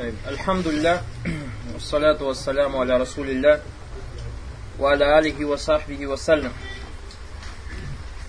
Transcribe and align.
Альхамдулилля, 0.00 1.02
ассаляту 1.76 2.24
вассаляму 2.24 2.80
аля 2.80 2.98
расулилля, 2.98 3.60
ва 4.78 4.92
аля 4.92 5.18
алихи 5.18 5.44
ва 5.44 5.56
сахбихи 5.56 6.06
ва 6.06 6.16
саллям. 6.16 6.52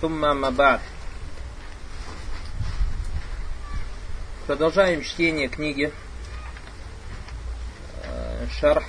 Тумма 0.00 0.34
мабад. 0.34 0.82
Продолжаем 4.46 5.02
чтение 5.02 5.48
книги 5.48 5.90
э, 8.02 8.46
Шарх 8.60 8.84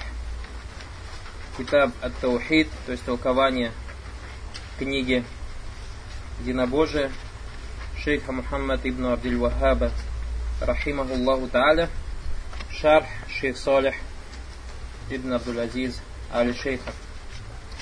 Китаб 1.57 1.91
Ат-Таухид, 2.01 2.67
то 2.85 2.91
есть 2.91 3.05
толкование 3.05 3.71
книги 4.77 5.23
Единобожие 6.41 7.11
шейха 8.03 8.33
Мухаммад 8.33 8.81
ибн 8.83 9.05
Абдиль 9.05 9.37
Вахаба, 9.37 9.91
рахимахуллаху 10.59 11.47
та'аля 11.47 11.87
шарх 12.81 13.05
шейх 13.29 13.57
Салих 13.57 13.95
ибн 15.09 15.33
Абдул 15.33 15.59
Азиз 15.59 16.01
али 16.31 16.53
шейха 16.53 16.91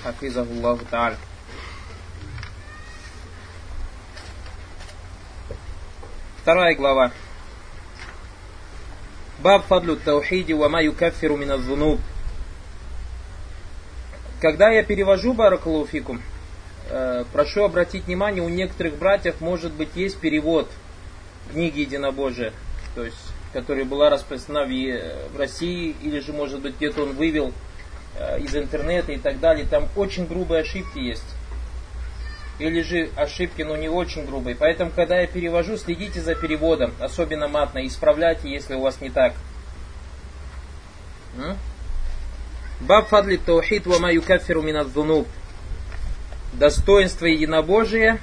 хафизахуллаху 0.03 0.85
та'аля 0.85 1.17
Вторая 6.41 6.73
глава. 6.75 7.11
Баб 9.39 9.63
фадлю 9.65 9.95
таухиди 9.95 10.53
ва 10.53 10.69
ма 10.69 10.81
юкаффиру 10.81 11.37
мин 11.37 11.51
адзунуб. 11.51 11.99
Когда 14.39 14.71
я 14.71 14.83
перевожу 14.83 15.33
Баракалуфикум, 15.33 16.19
э, 16.89 17.25
прошу 17.31 17.63
обратить 17.63 18.05
внимание, 18.05 18.41
у 18.41 18.49
некоторых 18.49 18.97
братьев, 18.97 19.39
может 19.39 19.71
быть, 19.71 19.89
есть 19.93 20.17
перевод 20.17 20.67
книги 21.51 21.81
Единобожия, 21.81 22.53
то 22.95 23.03
есть, 23.03 23.33
которая 23.53 23.85
была 23.85 24.09
распространена 24.09 24.65
в, 24.65 25.33
в 25.33 25.37
России, 25.37 25.95
или 26.01 26.19
же, 26.19 26.33
может 26.33 26.61
быть, 26.61 26.75
где-то 26.77 27.03
он 27.03 27.13
вывел 27.13 27.53
э, 28.17 28.39
из 28.39 28.55
интернета 28.55 29.11
и 29.11 29.17
так 29.17 29.39
далее. 29.39 29.65
Там 29.69 29.87
очень 29.95 30.25
грубые 30.25 30.61
ошибки 30.61 30.99
есть. 30.99 31.35
Или 32.59 32.81
же 32.81 33.09
ошибки, 33.15 33.63
но 33.63 33.75
не 33.75 33.89
очень 33.89 34.25
грубые. 34.25 34.55
Поэтому, 34.55 34.91
когда 34.91 35.19
я 35.19 35.27
перевожу, 35.27 35.77
следите 35.77 36.21
за 36.21 36.35
переводом, 36.35 36.93
особенно 36.99 37.47
матно, 37.47 37.85
исправляйте, 37.85 38.49
если 38.49 38.75
у 38.75 38.81
вас 38.81 39.01
не 39.01 39.09
так. 39.09 39.33
Баб 42.81 43.07
фадли 43.07 43.37
таухид 43.37 43.85
ва 43.85 43.99
ма 43.99 44.11
юкаффиру 44.11 44.61
мин 44.61 45.25
Достоинство 46.53 47.25
единобожия 47.25 48.19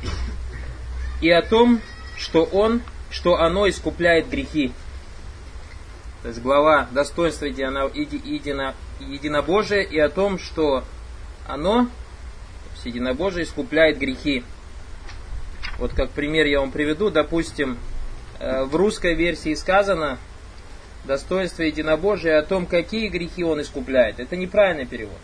и 1.22 1.30
о 1.30 1.42
том, 1.42 1.80
что 2.16 2.44
он, 2.44 2.82
что 3.10 3.36
оно 3.36 3.68
искупляет 3.68 4.28
грехи. 4.28 4.72
То 6.22 6.28
есть 6.28 6.42
глава 6.42 6.88
достоинства 6.90 7.46
едино, 7.46 7.90
едино, 7.94 8.74
единобожия 8.98 9.82
и 9.82 9.98
о 9.98 10.08
том, 10.08 10.38
что 10.38 10.84
оно, 11.46 11.84
то 11.84 11.90
есть 12.74 12.86
единобожие, 12.86 13.44
искупляет 13.44 13.98
грехи. 13.98 14.44
Вот 15.78 15.92
как 15.92 16.10
пример 16.10 16.46
я 16.46 16.60
вам 16.60 16.72
приведу, 16.72 17.10
допустим, 17.10 17.78
э, 18.40 18.64
в 18.64 18.74
русской 18.74 19.14
версии 19.14 19.54
сказано 19.54 20.18
достоинство 21.04 21.62
единобожия 21.62 22.38
о 22.38 22.42
том, 22.42 22.66
какие 22.66 23.08
грехи 23.08 23.44
он 23.44 23.60
искупляет. 23.60 24.18
Это 24.18 24.36
неправильный 24.36 24.86
перевод. 24.86 25.18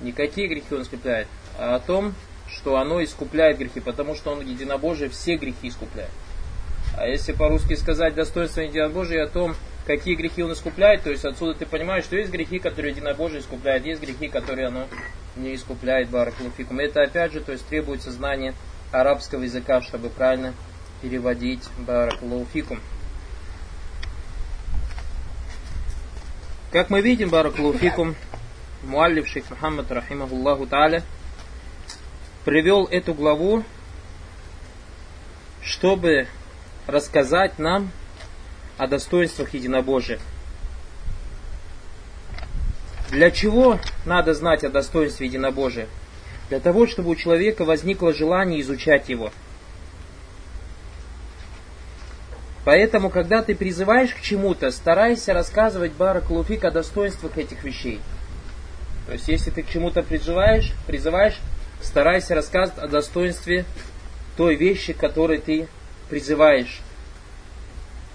Никакие 0.00 0.48
грехи 0.48 0.72
он 0.72 0.82
искупляет, 0.82 1.26
а 1.58 1.74
о 1.76 1.80
том, 1.80 2.14
что 2.48 2.76
оно 2.76 3.02
искупляет 3.02 3.58
грехи, 3.58 3.80
потому 3.80 4.14
что 4.14 4.30
он 4.30 4.40
единобожие 4.40 5.10
все 5.10 5.36
грехи 5.36 5.68
искупляет. 5.68 6.10
А 6.96 7.06
если 7.06 7.32
по-русски 7.32 7.74
сказать 7.74 8.14
достоинство 8.14 8.60
единобожия 8.60 9.24
о 9.24 9.28
том, 9.28 9.56
какие 9.86 10.14
грехи 10.14 10.42
он 10.42 10.52
искупляет, 10.52 11.02
то 11.02 11.10
есть 11.10 11.24
отсюда 11.24 11.54
ты 11.54 11.66
понимаешь, 11.66 12.04
что 12.04 12.16
есть 12.16 12.30
грехи, 12.30 12.58
которые 12.58 12.92
единобожие 12.92 13.40
искупляет, 13.40 13.84
есть 13.84 14.00
грехи, 14.00 14.28
которые 14.28 14.68
оно 14.68 14.86
не 15.36 15.54
искупляет, 15.54 16.08
баракулуфикум. 16.08 16.78
Это 16.78 17.02
опять 17.02 17.32
же, 17.32 17.40
то 17.40 17.52
есть 17.52 17.66
требуется 17.66 18.12
знание 18.12 18.54
арабского 18.92 19.42
языка, 19.42 19.82
чтобы 19.82 20.08
правильно 20.08 20.54
переводить 21.02 21.62
баракулуфикум. 21.78 22.80
Как 26.70 26.90
мы 26.90 27.00
видим, 27.00 27.28
баракулуфикум, 27.28 28.14
Муаллив 28.84 29.26
Шейх 29.26 29.50
Мухаммад, 29.50 29.90
рахимахуллаху 29.90 30.66
та'аля, 30.66 31.02
привел 32.44 32.86
эту 32.86 33.14
главу, 33.14 33.64
чтобы 35.62 36.28
рассказать 36.86 37.58
нам 37.58 37.90
о 38.76 38.86
достоинствах 38.86 39.54
единобожия. 39.54 40.18
Для 43.10 43.30
чего 43.30 43.78
надо 44.04 44.34
знать 44.34 44.64
о 44.64 44.70
достоинстве 44.70 45.26
единобожия? 45.26 45.86
Для 46.48 46.60
того, 46.60 46.86
чтобы 46.86 47.10
у 47.10 47.16
человека 47.16 47.64
возникло 47.64 48.12
желание 48.12 48.60
изучать 48.60 49.08
его. 49.08 49.30
Поэтому, 52.64 53.10
когда 53.10 53.42
ты 53.42 53.54
призываешь 53.54 54.14
к 54.14 54.20
чему-то, 54.20 54.70
старайся 54.70 55.34
рассказывать 55.34 55.92
Баракулуфик 55.92 56.64
о 56.64 56.70
достоинствах 56.70 57.36
этих 57.36 57.62
вещей. 57.62 58.00
То 59.06 59.12
есть, 59.12 59.28
если 59.28 59.50
ты 59.50 59.62
к 59.62 59.68
чему-то 59.68 60.02
призываешь, 60.02 60.72
призываешь, 60.86 61.38
старайся 61.82 62.34
рассказывать 62.34 62.82
о 62.82 62.88
достоинстве 62.88 63.66
той 64.36 64.56
вещи, 64.56 64.94
которой 64.94 65.38
ты 65.38 65.68
призываешь. 66.08 66.80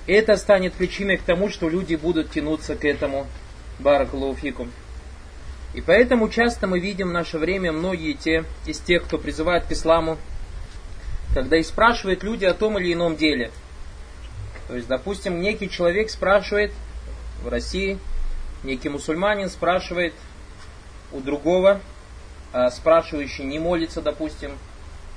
Это 0.07 0.37
станет 0.37 0.73
причиной 0.73 1.17
к 1.17 1.21
тому, 1.21 1.49
что 1.49 1.69
люди 1.69 1.95
будут 1.95 2.31
тянуться 2.31 2.75
к 2.75 2.85
этому 2.85 3.27
баракулуфикум. 3.79 4.71
И 5.73 5.81
поэтому 5.81 6.29
часто 6.29 6.65
мы 6.65 6.79
видим 6.79 7.09
в 7.09 7.13
наше 7.13 7.37
время 7.37 7.71
многие 7.71 8.13
те, 8.13 8.43
из 8.65 8.79
тех, 8.79 9.03
кто 9.03 9.17
призывает 9.17 9.65
к 9.65 9.71
исламу, 9.71 10.17
когда 11.33 11.57
и 11.57 11.63
спрашивают 11.63 12.23
люди 12.23 12.45
о 12.45 12.55
том 12.55 12.79
или 12.79 12.93
ином 12.93 13.15
деле. 13.15 13.51
То 14.67 14.75
есть, 14.75 14.87
допустим, 14.87 15.41
некий 15.41 15.69
человек 15.69 16.09
спрашивает 16.09 16.71
в 17.43 17.47
России, 17.47 17.99
некий 18.63 18.89
мусульманин 18.89 19.49
спрашивает 19.49 20.13
у 21.11 21.19
другого, 21.19 21.81
а 22.51 22.71
спрашивающий 22.71 23.45
не 23.45 23.59
молится, 23.59 24.01
допустим, 24.01 24.57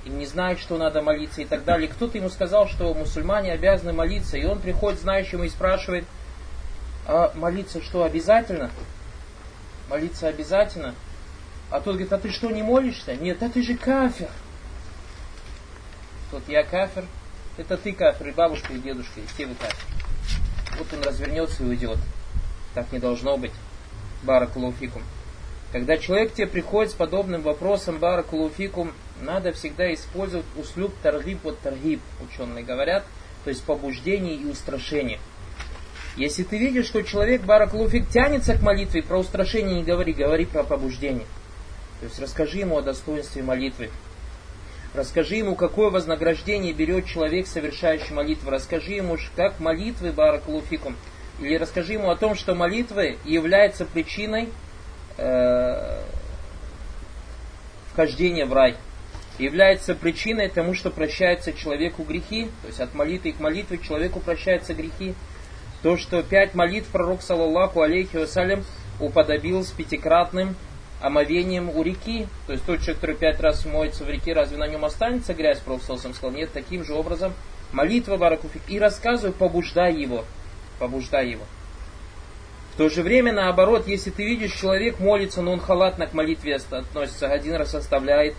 и 0.05 0.09
не 0.09 0.27
знает, 0.27 0.59
что 0.59 0.77
надо 0.77 1.03
молиться 1.03 1.43
и 1.43 1.45
так 1.45 1.65
далее. 1.65 1.89
Кто-то 1.89 2.19
ему 2.19 2.29
сказал, 2.29 2.69
что 2.69 2.93
мусульмане 2.93 3.53
обязаны 3.53 3.93
молиться, 3.93 4.37
и 4.37 4.45
он 4.45 4.61
приходит 4.61 5.01
знающему 5.01 5.45
и 5.45 5.49
спрашивает, 5.49 6.05
а 7.07 7.33
молиться 7.35 7.83
что, 7.83 8.05
обязательно? 8.05 8.71
Молиться 9.89 10.29
обязательно? 10.29 10.95
А 11.71 11.81
тот 11.81 11.95
говорит, 11.95 12.13
а 12.13 12.19
ты 12.19 12.31
что, 12.31 12.51
не 12.51 12.63
молишься? 12.63 13.15
Нет, 13.17 13.43
а 13.43 13.49
ты 13.49 13.63
же 13.63 13.77
кафир. 13.77 14.29
Тот, 16.31 16.43
я 16.49 16.65
кафир. 16.65 17.05
Это 17.57 17.77
ты 17.77 17.93
кафир, 17.93 18.29
и 18.29 18.33
бабушка, 18.33 18.73
и 18.73 18.79
дедушка, 18.79 19.21
и 19.21 19.27
все 19.27 19.47
вы 19.47 19.55
кафир. 19.55 19.77
Вот 20.79 20.93
он 20.93 21.03
развернется 21.03 21.63
и 21.63 21.67
уйдет. 21.67 21.99
Так 22.75 22.91
не 22.93 22.99
должно 22.99 23.37
быть. 23.37 23.53
Баракулуфикум. 24.23 25.03
Когда 25.73 25.97
человек 25.97 26.33
к 26.33 26.35
тебе 26.35 26.47
приходит 26.47 26.93
с 26.93 26.95
подобным 26.95 27.43
вопросом 27.43 27.99
баракулуфикум, 27.99 28.93
надо 29.21 29.53
всегда 29.53 29.93
использовать 29.95 30.47
услуг 30.57 30.93
таргиб 31.03 31.41
вот 31.43 31.59
таргиб, 31.61 32.01
ученые 32.21 32.65
говорят, 32.65 33.05
то 33.45 33.51
есть 33.51 33.63
побуждение 33.65 34.35
и 34.35 34.47
устрашение. 34.47 35.21
Если 36.17 36.43
ты 36.43 36.59
видишь, 36.59 36.87
что 36.87 37.03
человек 37.03 37.43
баракулуфик 37.43 38.09
тянется 38.09 38.55
к 38.57 38.63
молитве, 38.63 39.03
про 39.03 39.19
устрашение 39.19 39.77
не 39.77 39.83
говори, 39.83 40.13
говори 40.13 40.45
про 40.45 40.63
побуждение. 40.63 41.27
То 42.01 42.07
есть 42.07 42.19
расскажи 42.19 42.59
ему 42.59 42.77
о 42.77 42.83
достоинстве 42.83 43.43
молитвы. 43.43 43.91
Расскажи 44.95 45.37
ему, 45.37 45.55
какое 45.55 45.89
вознаграждение 45.89 46.75
берет 46.75 47.07
человек, 47.07 47.47
совершающий 47.47 48.13
молитву. 48.13 48.51
Расскажи 48.51 48.93
ему, 48.93 49.17
как 49.37 49.59
молитвы 49.59 50.13
баракулуфикум. 50.13 50.97
Или 51.41 51.57
расскажи 51.57 51.95
ему 51.95 52.11
о 52.11 52.17
том, 52.17 52.35
что 52.35 52.55
молитвы 52.55 53.17
являются 53.25 53.87
причиной 53.87 54.51
э, 55.17 56.03
вхождения 57.93 58.45
в 58.45 58.53
рай. 58.53 58.77
Является 59.43 59.97
причиной 59.97 60.49
тому, 60.49 60.73
что 60.73 60.93
прощаются 60.93 61.53
человеку 61.53 62.05
грехи, 62.05 62.49
то 62.61 62.69
есть 62.69 62.79
от 62.79 62.95
молитвы 62.95 63.33
к 63.33 63.41
молитве 63.41 63.79
человеку 63.79 64.21
прощаются 64.21 64.73
грехи. 64.73 65.15
То, 65.83 65.97
что 65.97 66.23
пять 66.23 66.55
молитв 66.55 66.87
пророк, 66.91 67.23
саллаллаху 67.23 67.81
алейхи 67.81 68.19
вассалям, 68.19 68.63
уподобил 69.01 69.65
с 69.65 69.73
пятикратным 69.73 70.55
омовением 71.01 71.71
у 71.71 71.83
реки. 71.83 72.29
То 72.47 72.53
есть 72.53 72.65
тот 72.65 72.83
человек, 72.83 73.01
который 73.01 73.17
пять 73.17 73.41
раз 73.41 73.67
моется 73.67 74.05
в 74.05 74.11
реке, 74.11 74.33
разве 74.33 74.59
на 74.59 74.69
нем 74.69 74.85
останется 74.85 75.35
грязь? 75.35 75.59
Пророк 75.59 75.83
сказал, 75.83 76.31
нет, 76.31 76.51
таким 76.53 76.85
же 76.85 76.95
образом 76.95 77.35
молитва 77.73 78.19
баракуфик. 78.19 78.63
И 78.69 78.79
рассказывай, 78.79 79.33
побуждай 79.33 79.93
его. 79.93 80.25
Побуждай 80.79 81.31
его. 81.31 81.43
В 82.75 82.77
то 82.77 82.89
же 82.89 83.03
время, 83.03 83.33
наоборот, 83.33 83.89
если 83.89 84.11
ты 84.11 84.25
видишь, 84.25 84.55
человек 84.55 85.01
молится, 85.01 85.43
но 85.43 85.51
он 85.53 85.59
халатно 85.59 86.07
к 86.07 86.13
молитве 86.13 86.55
относится, 86.55 87.27
один 87.27 87.57
раз 87.57 87.75
оставляет, 87.75 88.37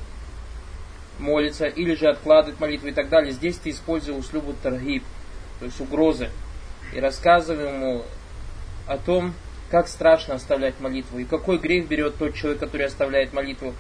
молится, 1.20 1.66
или 1.66 1.96
же 1.96 2.08
откладывает 2.08 2.60
молитву 2.60 2.88
и 2.88 2.92
так 2.92 3.10
далее, 3.10 3.32
здесь 3.32 3.58
ты 3.58 3.70
используешь 3.70 4.18
услугу 4.18 4.54
таргиб, 4.62 5.04
то 5.60 5.66
есть 5.66 5.80
угрозы, 5.80 6.30
и 6.94 7.00
рассказывай 7.00 7.68
ему 7.68 8.04
о 8.88 8.98
том, 8.98 9.34
как 9.70 9.88
страшно 9.88 10.36
оставлять 10.36 10.80
молитву, 10.80 11.20
и 11.20 11.26
какой 11.26 11.58
грех 11.58 11.88
берет 11.88 12.18
тот 12.18 12.36
человек, 12.36 12.60
который 12.60 12.86
оставляет 12.86 13.34
молитву, 13.34 13.74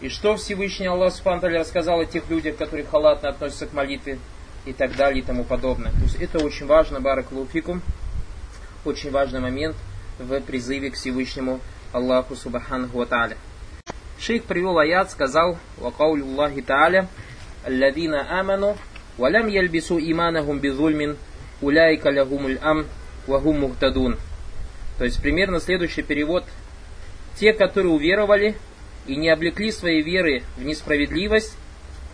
и 0.00 0.08
что 0.08 0.36
Всевышний 0.36 0.86
Аллах 0.86 1.12
Субтитры 1.12 1.58
рассказал 1.58 2.00
о 2.00 2.06
тех 2.06 2.28
людях, 2.30 2.56
которые 2.56 2.86
халатно 2.86 3.28
относятся 3.28 3.66
к 3.66 3.72
молитве, 3.72 4.18
и 4.64 4.72
так 4.72 4.96
далее, 4.96 5.22
и 5.22 5.24
тому 5.24 5.44
подобное. 5.44 5.92
То 5.92 6.02
есть 6.02 6.16
это 6.16 6.38
очень 6.44 6.66
важно, 6.66 7.00
баракалуфикум, 7.00 7.82
очень 8.84 9.10
важный 9.10 9.40
момент 9.40 9.76
в 10.18 10.40
призыве 10.40 10.90
к 10.90 10.94
Всевышнему 10.94 11.60
Аллаху 11.92 12.36
Субханаху 12.36 12.98
Ва 12.98 13.30
Шейх 14.19 14.43
привел 14.43 14.77
аят, 14.79 15.11
сказал, 15.11 15.57
«Вакаулю 15.77 16.25
Аллахи 16.25 16.61
Тааля, 16.61 17.07
«Алладина 17.65 18.39
аману, 18.39 18.77
валям 19.17 19.47
ялбису 19.47 19.99
иманахум 19.99 20.59
бизульмин, 20.59 21.17
уляйка 21.61 22.09
лягумуль 22.09 22.57
ам, 22.61 22.85
вахум 23.27 23.59
мухтадун». 23.59 24.17
То 24.97 25.03
есть 25.03 25.21
примерно 25.21 25.59
следующий 25.59 26.01
перевод. 26.01 26.45
Те, 27.37 27.53
которые 27.53 27.91
уверовали 27.91 28.55
и 29.07 29.15
не 29.17 29.29
облекли 29.29 29.71
своей 29.71 30.01
веры 30.01 30.43
в 30.57 30.63
несправедливость, 30.63 31.57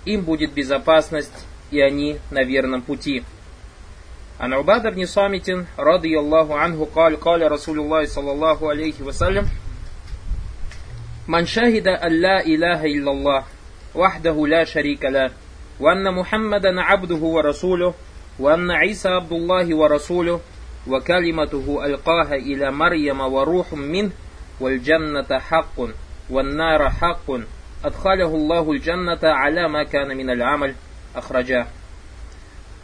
им 0.06 0.24
будет 0.24 0.54
безопасность, 0.54 1.46
и 1.70 1.80
они 1.80 2.18
на 2.32 2.44
верном 2.44 2.82
пути. 2.82 3.24
عن 4.40 4.54
عبادة 4.54 4.90
بن 4.90 5.06
صامت 5.06 5.66
رضي 5.78 6.20
الله 6.20 6.58
عنه 6.58 6.88
قال 6.96 7.20
قال 7.20 7.52
رسول 7.52 7.80
الله 7.80 8.06
صلى 8.06 8.32
الله 8.32 8.70
عليه 8.70 9.02
وسلم 9.02 9.46
من 11.29 11.45
شهد 11.47 11.89
أن 11.89 12.13
لا 12.13 12.47
إله 12.47 12.85
إلا 12.85 13.11
الله 13.11 13.45
وحده 13.95 14.47
لا 14.47 14.65
شريك 14.65 15.05
له 15.05 15.31
وأن 15.81 16.15
محمدا 16.15 16.81
عبده 16.81 17.17
ورسوله 17.17 17.95
وأن 18.39 18.71
عيسى 18.71 19.09
عبد 19.09 19.33
الله 19.33 19.77
ورسوله 19.77 20.41
وكلمته 20.87 21.85
ألقاها 21.85 22.35
إلى 22.35 22.71
مريم 22.71 23.21
وروح 23.21 23.73
منه 23.73 24.11
والجنة 24.61 25.39
حق 25.39 25.81
والنار 26.31 26.91
حق 26.91 27.31
أدخله 27.85 28.35
الله 28.35 28.73
الجنة 28.73 29.21
على 29.23 29.69
ما 29.69 29.85
كان 29.85 30.17
من 30.17 30.31
العمل 30.31 30.75
أخرجاه. 31.17 31.67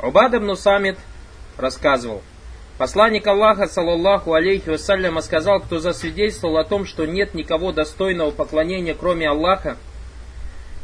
عباد 0.00 0.36
بن 0.36 0.54
صامت 0.54 0.96
рассказывал, 1.58 2.22
Посланник 2.82 3.24
Аллаха, 3.28 3.68
саллаллаху 3.68 4.34
алейхи 4.34 4.68
вассаляма, 4.68 5.20
сказал, 5.20 5.60
кто 5.60 5.78
засвидетельствовал 5.78 6.56
о 6.56 6.64
том, 6.64 6.84
что 6.84 7.06
нет 7.06 7.32
никого 7.32 7.70
достойного 7.70 8.32
поклонения, 8.32 8.92
кроме 8.92 9.28
Аллаха, 9.28 9.76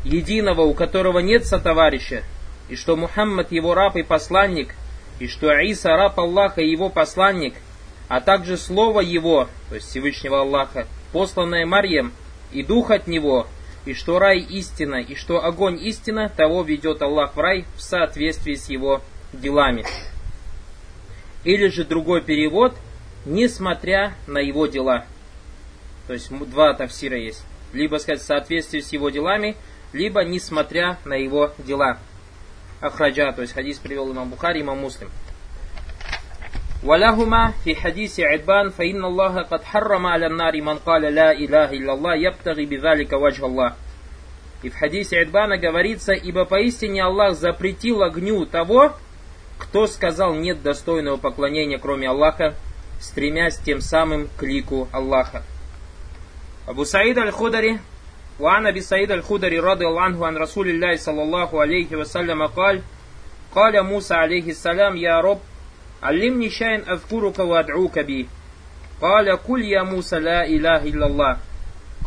единого, 0.05 0.61
у 0.61 0.75
которого 0.75 1.19
нет 1.19 1.45
сотоварища, 1.45 2.23
и 2.69 2.77
что 2.77 2.95
Мухаммад 2.95 3.51
его 3.51 3.75
раб 3.75 3.97
и 3.97 4.05
посланник, 4.05 4.77
и 5.19 5.27
что 5.27 5.51
Иса 5.51 5.97
раб 5.97 6.21
Аллаха 6.21 6.61
и 6.61 6.71
его 6.71 6.89
посланник, 6.89 7.55
а 8.07 8.21
также 8.21 8.59
слово 8.59 9.01
его, 9.01 9.49
то 9.69 9.75
есть 9.75 9.89
Всевышнего 9.89 10.43
Аллаха, 10.43 10.87
посланное 11.13 11.67
Марьям, 11.67 12.13
и 12.53 12.63
дух 12.63 12.93
от 12.93 13.09
него, 13.09 13.49
и 13.87 13.95
что 13.95 14.21
рай 14.21 14.39
истина, 14.39 15.01
и 15.01 15.17
что 15.17 15.45
огонь 15.45 15.81
истина, 15.83 16.29
того 16.29 16.63
ведет 16.63 17.03
Аллах 17.03 17.35
в 17.35 17.41
рай 17.41 17.65
в 17.77 17.83
соответствии 17.83 18.55
с 18.55 18.69
его 18.69 19.03
делами. 19.33 19.85
Или 21.48 21.68
же 21.68 21.84
другой 21.84 22.22
перевод, 22.22 22.76
несмотря 23.26 24.14
на 24.28 24.40
его 24.40 24.68
дела. 24.68 25.06
То 26.08 26.14
есть 26.14 26.30
два 26.30 26.74
тафсира 26.74 27.18
есть. 27.18 27.44
Либо 27.74 27.98
сказать 27.98 28.22
в 28.22 28.26
соответствии 28.26 28.80
с 28.80 28.94
его 28.94 29.10
делами, 29.10 29.56
либо 29.94 30.24
несмотря 30.24 30.98
на 31.06 31.14
его 31.14 31.54
дела. 31.58 31.98
Ахраджа, 32.82 33.32
то 33.32 33.42
есть 33.42 33.54
хадис 33.54 33.78
привел 33.78 34.12
имам 34.12 34.30
Бухари, 34.30 34.62
имам 34.62 34.80
Муслим. 34.80 35.10
ولهما 36.84 37.54
في 37.64 37.76
حديث 37.76 38.20
عدبان 38.20 38.70
فإن 38.70 39.06
الله 39.06 39.42
قد 39.42 39.64
حرم 39.64 40.06
على 40.06 40.28
النار 40.28 40.62
من 40.62 40.78
قال 40.78 41.02
لا 41.02 41.32
إله 41.32 41.72
إلا 41.72 41.94
الله 41.94 42.16
يبتغي 42.16 42.66
بذلك 42.66 43.14
وجه 43.14 43.46
الله. 43.46 43.74
И 44.64 44.70
в 44.70 44.76
хадисе 44.76 45.24
Идбана 45.24 45.58
говорится, 45.58 46.14
ибо 46.14 46.46
поистине 46.46 47.04
Аллах 47.04 47.36
запретил 47.36 48.02
огню 48.02 48.46
того, 48.46 48.94
кто 49.58 49.88
сказал 49.88 50.34
нет 50.34 50.62
достойного 50.62 51.18
поклонения, 51.18 51.78
кроме 51.78 52.10
Аллаха, 52.10 52.56
стремясь 53.00 53.58
тем 53.58 53.82
самым 53.82 54.30
к 54.38 54.44
лику 54.44 54.88
Аллаха. 54.92 55.44
Абу 56.66 56.86
Саид 56.86 57.18
аль-Худари, 57.18 57.80
وعن 58.40 58.68
أبي 58.68 58.82
سعيد 58.82 59.12
الخدري 59.12 59.60
رضي 59.60 59.88
الله 59.88 60.02
عنه 60.02 60.26
عن 60.28 60.38
رسول 60.38 60.70
الله 60.70 60.96
صلى 60.96 61.24
الله 61.24 61.62
عليه 61.62 61.96
وسلم 61.96 62.46
قال 62.46 62.82
قال 63.56 63.84
موسى 63.84 64.14
عليه 64.14 64.50
السلام 64.50 64.98
يا 64.98 65.20
رب 65.22 65.40
علمني 66.04 66.50
شيئا 66.50 66.94
أذكرك 66.94 67.40
وأدعوك 67.40 68.00
به 68.00 68.26
قال 69.02 69.30
قل 69.30 69.62
يا 69.62 69.84
موسى 69.84 70.20
لا 70.20 70.46
إله 70.46 70.84
إلا 70.84 71.06
الله 71.06 71.38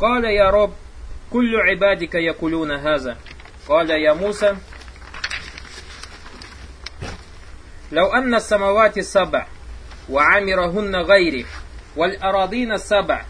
قال 0.01 0.25
يا 0.25 0.51
رب 0.51 0.73
كل 1.31 1.57
عبادك 1.57 2.15
يقولون 2.15 2.71
هذا 2.73 3.17
قال 3.69 3.91
يا 3.91 4.13
موسى 4.13 4.57
لو 7.93 8.07
أن 8.07 8.35
السماوات 8.35 8.99
السبع 8.99 9.47
وعمرهن 10.11 10.97
غيري 10.97 11.47
والأراضين 11.97 12.73
السبع 12.73 13.25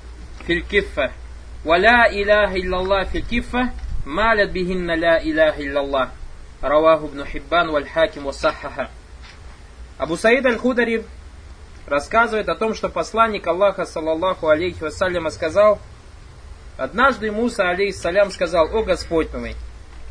في 0.47 0.53
الكفة 0.53 1.11
ولا 1.64 2.11
إله 2.11 2.55
إلا 2.55 2.76
الله 2.81 3.05
في 3.05 3.19
الكفة 3.19 3.70
مالت 4.06 4.50
بهن 4.50 4.91
لا 4.91 5.23
إله 5.23 5.58
إلا 5.58 5.81
الله 5.81 6.08
رواه 6.64 7.05
ابن 7.05 7.25
حبان 7.25 7.69
والحاكم 7.69 8.26
وصححه 8.26 8.91
Абу 9.99 10.19
Саид 10.19 10.44
Аль-Худари 10.44 11.05
рассказывает 11.87 12.50
о 12.50 12.55
том, 12.55 12.75
что 12.75 12.91
посланник 12.91 13.47
Аллаха, 13.47 13.87
саллаллаху 13.87 14.49
алейхи 14.49 14.82
вассаляма, 14.82 15.31
сказал, 15.31 15.79
однажды 16.76 17.32
Муса, 17.32 17.70
алейхиссалям, 17.70 18.31
сказал, 18.31 18.67
о 18.76 18.82
Господь 18.82 19.32
мой, 19.32 19.56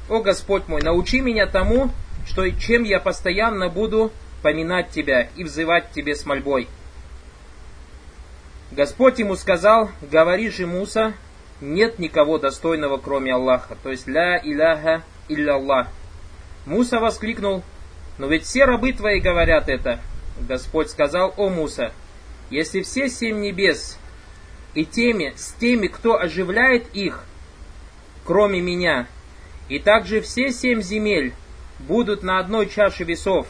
о 0.10 0.22
Господь 0.22 0.68
мой, 0.68 0.82
научи 0.82 1.22
меня 1.22 1.46
тому, 1.46 1.92
что 2.26 2.50
чем 2.50 2.82
я 2.82 3.00
постоянно 3.00 3.70
буду 3.70 4.12
поминать 4.43 4.91
Тебя 4.91 5.29
и 5.37 5.45
взывать 5.45 5.91
Тебе 5.93 6.15
с 6.15 6.27
мольбой. 6.27 6.69
Господь 8.71 9.19
ему 9.19 9.35
сказал, 9.37 9.91
говори 10.01 10.49
же 10.49 10.67
Муса, 10.67 11.15
нет 11.61 11.99
никого 11.99 12.39
достойного, 12.39 12.99
кроме 12.99 13.35
Аллаха, 13.35 13.77
то 13.83 13.91
есть 13.91 14.07
ля 14.07 14.41
иляха 14.43 15.03
илля 15.29 15.55
Аллах. 15.55 15.89
Муса 16.67 17.01
воскликнул, 17.01 17.65
но 18.19 18.29
ведь 18.29 18.45
все 18.45 18.65
рабы 18.65 18.93
твои 18.93 19.21
говорят 19.21 19.69
это. 19.69 20.01
Господь 20.39 20.89
сказал, 20.89 21.35
о 21.37 21.49
Муса, 21.49 21.93
если 22.49 22.83
все 22.83 23.09
семь 23.09 23.41
небес 23.41 23.99
и 24.75 24.85
теми, 24.85 25.33
с 25.37 25.53
теми, 25.55 25.89
кто 25.89 26.19
оживляет 26.19 26.95
их, 26.95 27.25
кроме 28.25 28.61
меня, 28.61 29.07
и 29.69 29.79
также 29.79 30.21
все 30.21 30.51
семь 30.51 30.81
земель 30.81 31.35
будут 31.81 32.23
на 32.23 32.39
одной 32.39 32.69
чаше 32.69 33.05
весов, 33.05 33.47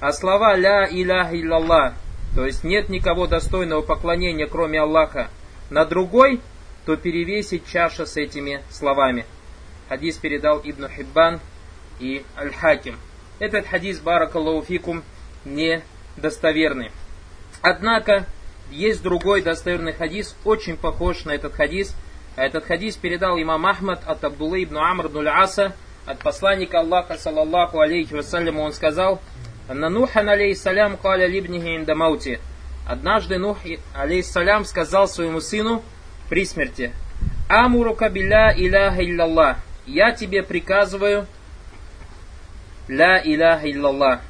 а 0.00 0.12
слова 0.12 0.56
«Ля 0.56 0.86
иляха 0.90 1.40
иллаллах», 1.40 1.94
то 2.34 2.44
есть 2.44 2.64
нет 2.64 2.88
никого 2.90 3.26
достойного 3.26 3.80
поклонения, 3.80 4.46
кроме 4.46 4.80
Аллаха, 4.80 5.30
на 5.70 5.84
другой, 5.86 6.40
то 6.84 6.96
перевесить 6.96 7.66
чаша 7.66 8.04
с 8.04 8.16
этими 8.16 8.62
словами. 8.70 9.24
Хадис 9.88 10.16
передал 10.18 10.60
Ибн 10.62 10.88
Хиббан 10.88 11.40
и 11.98 12.24
Аль-Хаким. 12.36 12.96
Этот 13.38 13.66
хадис, 13.66 14.00
баракаллаху 14.00 14.66
фикум, 14.66 15.02
не 15.44 15.82
достоверный. 16.16 16.90
Однако, 17.62 18.26
есть 18.70 19.02
другой 19.02 19.42
достоверный 19.42 19.92
хадис, 19.92 20.36
очень 20.44 20.76
похож 20.76 21.24
на 21.24 21.32
этот 21.32 21.54
хадис. 21.54 21.94
Этот 22.36 22.64
хадис 22.64 22.96
передал 22.96 23.40
имам 23.40 23.64
Ахмад 23.66 24.02
от 24.06 24.24
Абдулла 24.24 24.62
ибн 24.62 24.78
Амр 24.78 25.06
ибн 25.06 25.28
Аса, 25.28 25.74
от 26.04 26.18
посланника 26.18 26.80
Аллаха, 26.80 27.16
саллаллаху 27.16 27.80
алейхи 27.80 28.14
вассаляму, 28.14 28.62
он 28.62 28.72
сказал, 28.72 29.20
Анна 29.68 29.88
Нухан, 29.88 30.28
алейсалям, 30.28 30.96
каля 30.96 31.26
либнихи 31.26 31.76
индамаути. 31.76 32.38
Однажды 32.86 33.38
Нух, 33.38 33.58
алейсалям, 33.94 34.64
сказал 34.64 35.08
своему 35.08 35.40
сыну 35.40 35.82
при 36.30 36.44
смерти, 36.44 36.92
Амурука 37.48 38.08
биля 38.08 38.54
иляха 38.56 39.02
илляллах. 39.02 39.58
Я 39.86 40.12
тебе 40.12 40.44
приказываю, 40.44 41.26
ля 42.86 43.20
иляха 43.24 43.68
илляллах. 43.68 44.20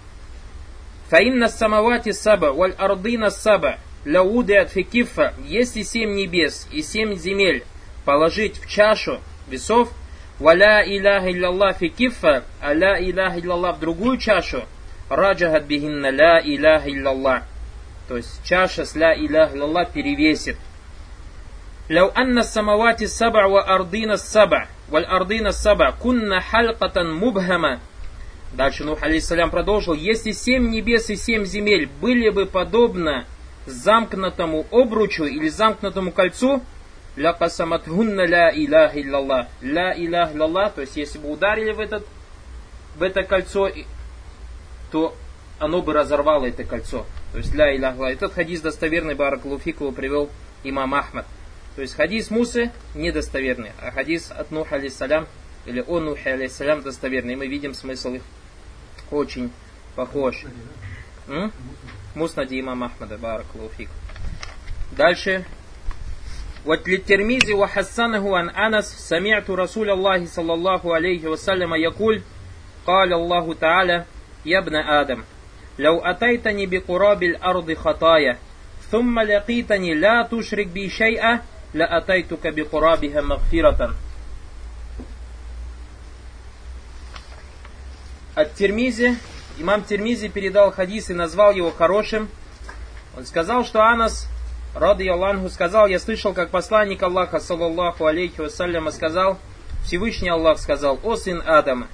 Фаинна 1.10 1.48
самавати 1.48 2.12
саба, 2.12 2.52
валь 2.52 2.74
ардына 2.78 3.30
саба, 3.30 3.78
лаудиат 4.06 4.70
фи 4.70 4.84
киффа, 4.84 5.34
если 5.44 5.82
семь 5.82 6.14
небес 6.14 6.66
и 6.72 6.80
семь 6.80 7.14
земель 7.14 7.62
положить 8.06 8.58
в 8.58 8.66
чашу 8.68 9.20
весов, 9.48 9.90
валя 10.38 10.82
иляха 10.82 11.30
илляллах 11.30 11.76
фи 11.76 11.90
киффа, 11.90 12.44
а 12.62 12.72
иляха 12.72 13.38
илляллах 13.38 13.76
в 13.76 13.80
другую 13.80 14.16
чашу– 14.16 14.64
раджахат 15.08 15.66
бихинна 15.66 16.10
ля 16.10 16.40
илях 16.40 16.86
илляллах. 16.86 17.42
То 18.08 18.16
есть 18.16 18.42
чаша 18.44 18.84
с 18.84 18.94
ля 18.94 19.14
илях 19.14 19.54
илляллах 19.54 19.90
перевесит. 19.90 20.56
Ляу 21.88 22.10
анна 22.14 22.42
самавати 22.42 23.06
саба 23.06 23.48
ва 23.48 23.62
ардина 23.62 24.16
саба, 24.16 24.66
валь 24.88 25.04
ардина 25.04 25.52
саба, 25.52 25.92
кунна 25.92 26.40
халькатан 26.40 27.14
мубхама. 27.14 27.80
Дальше 28.52 28.84
Нух 28.84 29.02
алейсалям 29.02 29.50
продолжил. 29.50 29.94
Если 29.94 30.32
семь 30.32 30.70
небес 30.70 31.10
и 31.10 31.16
семь 31.16 31.44
земель 31.44 31.88
были 32.00 32.30
бы 32.30 32.46
подобно 32.46 33.24
замкнутому 33.66 34.66
обручу 34.70 35.24
или 35.24 35.48
замкнутому 35.48 36.10
кольцу, 36.10 36.62
ля 37.16 37.32
касаматхунна 37.32 38.26
ля 38.26 38.50
илях 38.50 38.96
илляллах. 38.96 39.46
Ля 39.60 39.92
илях 39.96 40.34
илляллах, 40.34 40.74
то 40.74 40.80
есть 40.80 40.96
если 40.96 41.18
бы 41.18 41.30
ударили 41.30 41.72
в, 41.72 41.80
этот, 41.80 42.06
в 42.96 43.02
это 43.02 43.22
кольцо, 43.22 43.68
то 44.95 45.15
оно 45.59 45.81
бы 45.81 45.93
разорвало 45.93 46.45
это 46.45 46.63
кольцо. 46.63 47.05
То 47.31 47.37
есть 47.37 47.53
ля 47.53 47.75
илях 47.75 47.99
Этот 47.99 48.33
хадис 48.33 48.61
достоверный 48.61 49.15
Баракулуфикову 49.15 49.91
привел 49.91 50.29
имам 50.63 50.93
Ахмад. 50.95 51.25
То 51.75 51.81
есть 51.81 51.95
хадис 51.95 52.29
Мусы 52.29 52.71
недостоверный, 52.95 53.71
а 53.79 53.91
хадис 53.91 54.31
от 54.31 54.51
Нуха 54.51 54.75
алейсалям 54.75 55.27
или 55.65 55.83
о 55.87 55.99
Нухе 55.99 56.31
алейсалям 56.33 56.81
достоверный. 56.81 57.33
И 57.33 57.35
мы 57.37 57.47
видим 57.47 57.73
смысл 57.73 58.15
их 58.15 58.23
очень 59.11 59.51
похож. 59.95 60.45
Муснади 62.15 62.59
имам 62.59 62.83
Ахмада, 62.83 63.17
Баракулуфик. 63.17 63.89
Дальше. 64.91 65.45
وللترمذي 66.65 67.53
وحسنه 67.53 68.37
عن 68.37 68.49
أنس 68.49 68.85
سمعت 68.85 69.49
رسول 69.49 69.89
الله 69.89 70.25
صلى 70.25 70.53
الله 70.53 70.95
عليه 70.95 71.27
وسلم 71.27 71.73
يقول 71.73 72.21
قال 72.85 73.13
الله 73.13 73.53
تعالى 73.53 74.05
يا 74.45 74.59
ابن 74.59 74.75
آدم 74.75 75.23
لو 75.79 75.99
أتيتني 75.99 76.65
بقراب 76.65 77.23
الأرض 77.23 77.73
خطايا 77.73 78.37
ثم 78.91 79.19
لقيتني 79.19 79.93
لا 79.95 80.27
تشرك 80.31 80.67
بي 80.67 80.89
شيئا 80.89 81.41
لأتيتك 81.73 82.47
بقرابها 82.47 83.21
مغفرة 83.21 83.95
От 88.33 88.53
Термизи, 88.53 89.17
имам 89.59 89.83
Термизи 89.83 90.29
передал 90.29 90.71
хадис 90.71 91.09
и 91.09 91.13
назвал 91.13 91.51
его 91.51 91.69
хорошим. 91.69 92.29
Он 93.17 93.25
сказал, 93.25 93.65
что 93.65 93.81
Анас, 93.81 94.29
рады 94.73 95.09
Аллаху, 95.09 95.49
сказал, 95.49 95.87
я 95.87 95.99
слышал, 95.99 96.33
как 96.33 96.49
посланник 96.49 97.03
Аллаха, 97.03 97.41
саллаллаху 97.41 98.05
алейхи 98.05 98.39
вассаляма, 98.39 98.91
сказал, 98.91 99.37
Всевышний 99.83 100.29
Аллах 100.29 100.59
сказал, 100.59 100.97
о 101.03 101.17
сын 101.17 101.43
Адама, 101.45 101.89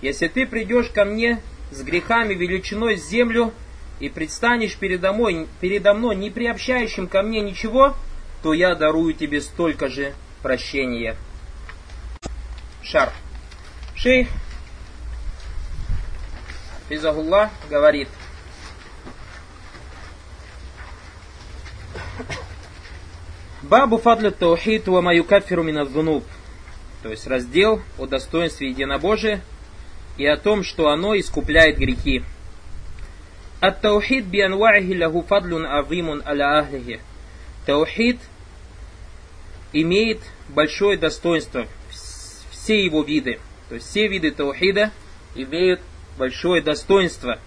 если 0.00 0.28
ты 0.28 0.46
придешь 0.46 0.90
ко 0.90 1.04
мне 1.04 1.42
с 1.71 1.81
грехами 1.81 2.33
величиной 2.33 2.97
с 2.97 3.07
землю 3.07 3.53
и 3.99 4.09
предстанешь 4.09 4.75
передо 4.77 5.13
мной, 5.13 5.47
передо 5.59 5.93
мной 5.93 6.15
не 6.15 6.29
приобщающим 6.29 7.07
ко 7.07 7.21
мне 7.21 7.41
ничего, 7.41 7.95
то 8.43 8.53
я 8.53 8.75
дарую 8.75 9.13
тебе 9.13 9.41
столько 9.41 9.87
же 9.87 10.13
прощения. 10.41 11.15
Шар. 12.81 13.11
Шейх 13.95 14.27
Физахуллах 16.89 17.49
говорит, 17.69 18.07
Бабу 23.63 23.97
фадлю 23.97 24.31
таухид 24.31 24.87
ва 24.87 25.01
маюкафиру 25.01 25.63
минадзунуб. 25.63 26.23
То 27.03 27.09
есть 27.09 27.27
раздел 27.27 27.81
о 27.97 28.05
достоинстве 28.05 28.69
единобожия 28.69 29.41
и 30.17 30.25
о 30.25 30.37
том, 30.37 30.63
что 30.63 30.89
оно 30.89 31.17
искупляет 31.17 31.77
грехи. 31.77 32.23
От 33.59 33.81
таухид 33.81 34.25
би 34.25 34.41
анваихи 34.41 34.97
лаху 34.97 35.23
фадлюн 35.23 35.65
авимун 35.65 36.21
аля 36.25 36.59
ахлихи. 36.59 36.99
Таухид 37.65 38.19
имеет 39.73 40.19
большое 40.49 40.97
достоинство, 40.97 41.65
все 42.51 42.83
его 42.83 43.03
виды. 43.03 43.39
То 43.69 43.75
есть 43.75 43.87
все 43.87 44.07
виды 44.07 44.31
таухида 44.31 44.91
имеют 45.35 45.81
большое 46.17 46.61
достоинство. 46.61 47.39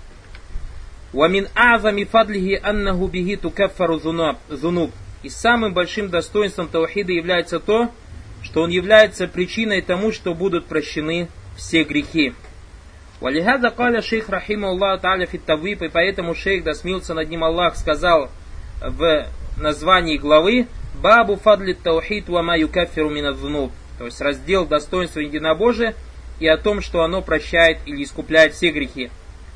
Вамин 1.13 1.49
азами 1.55 2.05
фадлихи 2.05 2.61
аннаху 2.63 3.09
бихи 3.09 3.37
тукаффару 3.37 3.99
зунуб. 3.99 4.93
И 5.23 5.29
самым 5.29 5.75
большим 5.75 6.09
достоинством 6.09 6.69
таухида 6.69 7.13
является 7.13 7.61
то, 7.61 7.91
что 8.43 8.63
он 8.63 8.71
является 8.71 9.27
причиной 9.27 9.83
тому, 9.83 10.13
что 10.13 10.35
будут 10.35 10.67
прощены 10.67 11.29
все 11.57 11.85
грехи. 11.85 12.33
Валихада 13.21 13.71
каля 13.71 14.01
шейх 14.01 14.29
рахима 14.29 14.69
Аллах 14.69 15.01
та'аля 15.01 15.27
фиттавип, 15.27 15.83
и 15.83 15.89
поэтому 15.89 16.35
шейх, 16.35 16.65
да 16.65 16.75
смился 16.75 17.15
над 17.15 17.29
ним 17.29 17.45
Аллах, 17.45 17.77
сказал 17.77 18.31
в 18.81 19.27
названии 19.59 20.17
главы 20.17 20.67
Бабу 20.95 21.37
фадли 21.37 21.73
таухид 21.73 22.29
ва 22.29 22.43
ма 22.43 22.59
юкаффиру 22.59 23.11
минадзунуб. 23.11 23.73
То 23.99 24.07
есть 24.07 24.21
раздел 24.21 24.67
достоинства 24.67 25.21
единобожия 25.21 25.95
и 26.41 26.47
о 26.47 26.57
том, 26.57 26.81
что 26.81 27.03
оно 27.03 27.23
прощает 27.23 27.79
или 27.87 28.03
искупляет 28.05 28.55
все 28.55 28.71
грехи. 28.71 29.11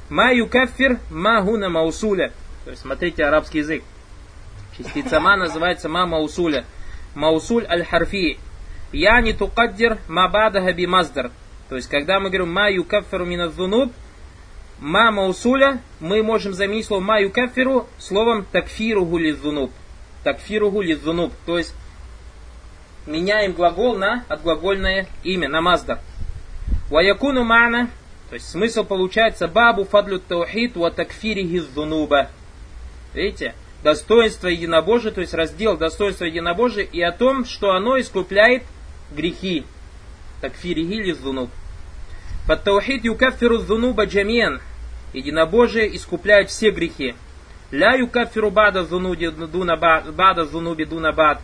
Ма 0.09 0.33
юкаффир 0.33 0.99
ма 1.11 1.43
гуна 1.43 1.69
маусуля. 1.69 2.33
То 2.65 2.71
есть 2.71 2.83
смотрите 2.83 3.25
арабский 3.25 3.59
язык. 3.59 3.83
Частица 4.77 5.21
ма 5.21 5.37
называется 5.37 5.89
ма 5.89 6.07
маусуля. 6.07 6.65
Маусуль 7.15 7.67
аль-харфи. 7.67 8.39
Я 8.93 9.21
не 9.21 9.33
тукаддир 9.33 9.99
ма 10.09 10.29
бадаха 10.29 10.73
би 10.73 10.87
маздар. 10.87 11.31
То 11.75 11.79
есть, 11.79 11.89
когда 11.89 12.21
мы 12.21 12.31
говорим 12.31 12.53
ма 12.53 12.71
юкаффиру 12.71 13.27
минадзунуб, 13.27 13.93
ма 14.79 15.11
маусуля, 15.11 15.83
мы 15.99 16.23
можем 16.23 16.55
заменить 16.55 16.87
слово 16.87 17.01
ма 17.01 17.21
юкаффиру 17.21 17.89
словом 17.99 18.45
такфиругу 18.45 19.19
лизунуб. 19.19 19.73
Такфиругу 20.23 20.83
лизунуб. 20.83 21.33
То 21.45 21.59
есть, 21.59 21.75
меняем 23.07 23.55
глагол 23.55 23.97
на 23.97 24.25
отглагольное 24.29 25.09
имя, 25.25 25.49
на 25.49 25.61
маздар. 25.63 25.99
Ваякуну 26.91 27.43
мана, 27.43 27.91
то 28.29 28.35
есть 28.35 28.49
смысл 28.49 28.85
получается 28.85 29.49
бабу 29.49 29.83
фадлю 29.85 30.21
таухид 30.21 30.77
ва 30.77 30.93
такфирихи 30.93 31.59
зунуба. 31.59 32.31
Видите? 33.15 33.57
Достоинство 33.83 34.47
единобожия, 34.47 35.11
то 35.11 35.23
есть 35.23 35.35
раздел 35.35 35.77
достоинства 35.77 36.25
единобожия 36.25 36.85
и 36.85 37.01
о 37.01 37.11
том, 37.11 37.45
что 37.45 37.73
оно 37.73 37.99
искупляет 37.99 38.63
грехи. 39.11 39.65
Такфирихи 40.41 41.03
ли 41.03 41.13
зунуб. 42.45 42.47
Под 42.47 42.65
таухид 42.65 43.05
юкаффиру 43.05 43.59
зунуба 43.59 44.05
джамиен. 44.05 44.61
Единобожие 45.13 45.95
искупляет 45.97 46.51
все 46.51 46.71
грехи. 46.71 47.15
Ля 47.71 47.95
юкаффиру 47.97 48.51
бада 48.51 48.85
зунуби 48.85 49.29
дуна 49.29 49.77
бада 49.77 50.45
зунуби 50.45 50.85
дуна 50.85 51.13
бад. 51.13 51.41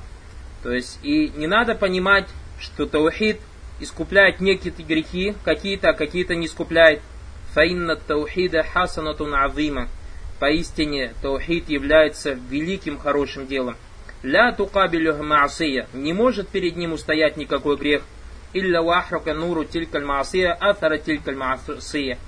То 0.62 0.72
есть 0.72 0.98
и 1.02 1.28
не 1.36 1.46
надо 1.46 1.74
понимать, 1.74 2.28
что 2.58 2.86
таухид 2.86 3.40
искупляет 3.80 4.40
некие 4.40 4.72
грехи, 4.86 5.34
какие-то, 5.44 5.90
а 5.90 5.94
какие-то 5.94 6.34
не 6.34 6.46
искупляет. 6.46 7.00
Фаинна 7.54 7.96
таухида 7.96 8.62
хасанатун 8.62 9.34
азима. 9.34 9.88
Поистине 10.38 11.12
таухид 11.22 11.68
является 11.68 12.38
великим 12.50 12.98
хорошим 12.98 13.46
делом. 13.46 13.76
Ля 14.22 14.52
тукабилю 14.52 15.22
маасия. 15.22 15.86
Не 15.94 16.12
может 16.12 16.48
перед 16.48 16.76
ним 16.76 16.92
устоять 16.92 17.36
никакой 17.36 17.76
грех. 17.76 18.02
Илля 18.52 18.82
вахрака 18.82 19.32
нуру 19.34 19.64
тилькаль 19.64 20.04
маасия, 20.04 20.52
атара 20.52 20.98
тилькаль 20.98 21.36
маасия. 21.36 22.18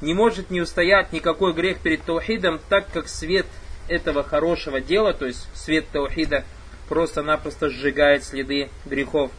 Не 0.00 0.14
может 0.14 0.50
не 0.50 0.60
устоять 0.60 1.12
никакой 1.12 1.52
грех 1.52 1.80
перед 1.80 2.02
таухидом, 2.02 2.60
так 2.68 2.90
как 2.92 3.08
свет 3.08 3.46
этого 3.88 4.22
хорошего 4.22 4.80
дела, 4.80 5.12
то 5.12 5.26
есть 5.26 5.48
свет 5.54 5.86
таухида, 5.92 6.44
просто-напросто 6.88 7.70
сжигает 7.70 8.24
следы 8.24 8.68
грехов. 8.84 9.30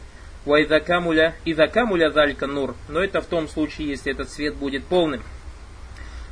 Вайзакамуля, 0.44 1.36
изакамуля 1.44 2.10
залька 2.10 2.46
нур. 2.48 2.74
Но 2.88 3.00
это 3.00 3.20
в 3.20 3.26
том 3.26 3.46
случае, 3.48 3.88
если 3.88 4.12
этот 4.12 4.28
свет 4.28 4.56
будет 4.56 4.84
полным. 4.84 5.22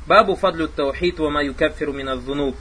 Бабу 0.05 0.35
фадлю 0.35 0.67
таухид 0.67 1.19
ва 1.19 1.29
маю 1.29 1.53
кафиру 1.53 1.93
зунуб. 2.17 2.57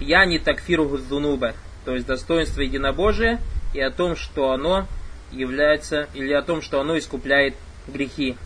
Я 0.00 0.24
не 0.24 0.38
такфиру 0.38 0.96
зунуба. 0.96 1.54
То 1.84 1.94
есть 1.94 2.06
достоинство 2.06 2.62
единобожия 2.62 3.40
и 3.74 3.80
о 3.80 3.90
том, 3.90 4.16
что 4.16 4.52
оно 4.52 4.86
является, 5.32 6.08
или 6.14 6.32
о 6.32 6.42
том, 6.42 6.62
что 6.62 6.80
оно 6.80 6.98
искупляет 6.98 7.54
грехи. 7.86 8.36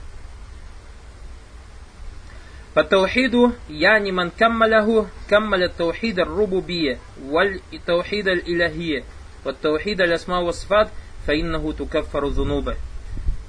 По 2.75 2.85
таухиду 2.85 3.53
не 3.69 4.13
ман 4.13 4.31
каммаляху 4.31 5.09
каммаля 5.29 5.69
таухида 5.69 6.25
рубубия 6.25 7.01
валь 7.19 7.61
таухида 7.85 8.35
илахия. 8.35 9.05
Вот 9.43 9.59
таухида 9.59 10.05
лясма 10.05 10.41
васфат 10.43 10.91
фаиннаху 11.27 11.73
тукаффару 11.73 12.31
зунуба. 12.31 12.77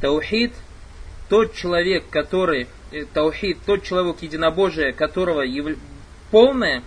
Таухид, 0.02 0.54
тот 1.30 1.54
человек, 1.54 2.06
который, 2.10 2.68
э, 2.92 3.06
таухид, 3.06 3.60
тот 3.66 3.84
человек 3.84 4.22
единобожия, 4.22 4.92
которого 4.92 5.42
яв... 5.42 5.78
полное 6.32 6.82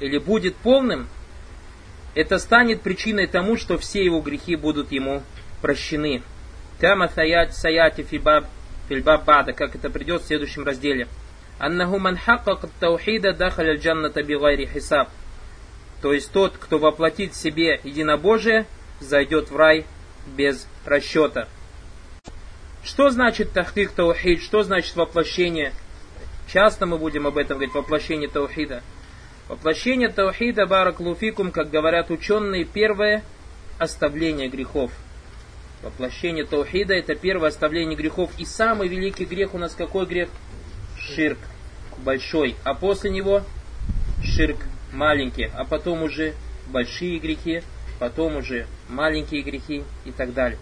или 0.00 0.18
будет 0.18 0.56
полным, 0.56 1.08
это 2.14 2.38
станет 2.38 2.82
причиной 2.82 3.26
тому, 3.26 3.56
что 3.56 3.78
все 3.78 4.04
его 4.04 4.20
грехи 4.20 4.56
будут 4.56 4.92
ему 4.92 5.22
прощены. 5.60 6.22
Кама 6.80 7.08
саяти 7.08 8.02
фибаб 8.02 8.46
бада, 9.24 9.52
как 9.52 9.74
это 9.74 9.90
придет 9.90 10.22
в 10.22 10.26
следующем 10.26 10.64
разделе. 10.64 11.08
Аннаху 11.58 11.98
ман 11.98 12.18
таухида 12.80 13.32
дахаля 13.32 13.76
джанната 13.76 14.22
бигайри 14.22 14.66
хисаб. 14.66 15.08
То 16.00 16.12
есть 16.12 16.32
тот, 16.32 16.56
кто 16.56 16.78
воплотит 16.78 17.34
в 17.34 17.36
себе 17.36 17.80
единобожие, 17.84 18.66
зайдет 19.00 19.50
в 19.50 19.56
рай 19.56 19.84
без 20.26 20.66
расчета. 20.86 21.48
Что 22.82 23.10
значит 23.10 23.52
тахкик 23.52 23.92
таухид? 23.92 24.42
Что 24.42 24.62
значит 24.62 24.96
воплощение? 24.96 25.72
Часто 26.50 26.86
мы 26.86 26.96
будем 26.96 27.26
об 27.26 27.36
этом 27.36 27.58
говорить, 27.58 27.74
воплощение 27.74 28.28
таухида. 28.28 28.82
Воплощение 29.48 30.08
таухида 30.08 30.66
бараклуфикум, 30.66 31.50
как 31.50 31.70
говорят 31.70 32.10
ученые, 32.10 32.64
первое 32.64 33.22
оставление 33.78 34.48
грехов. 34.48 34.90
Воплощение 35.82 36.44
таухида 36.44 36.94
это 36.94 37.14
первое 37.14 37.48
оставление 37.48 37.96
грехов. 37.96 38.30
И 38.38 38.44
самый 38.44 38.88
великий 38.88 39.24
грех 39.24 39.54
у 39.54 39.58
нас 39.58 39.74
какой 39.74 40.06
грех? 40.06 40.28
Ширк 40.98 41.38
большой. 41.98 42.54
А 42.64 42.74
после 42.74 43.10
него 43.10 43.42
ширк 44.22 44.58
маленький. 44.92 45.50
А 45.54 45.64
потом 45.64 46.02
уже 46.02 46.34
большие 46.66 47.18
грехи, 47.18 47.62
потом 47.98 48.36
уже 48.36 48.66
маленькие 48.88 49.42
грехи 49.42 49.84
и 50.04 50.12
так 50.12 50.34
далее. 50.34 50.58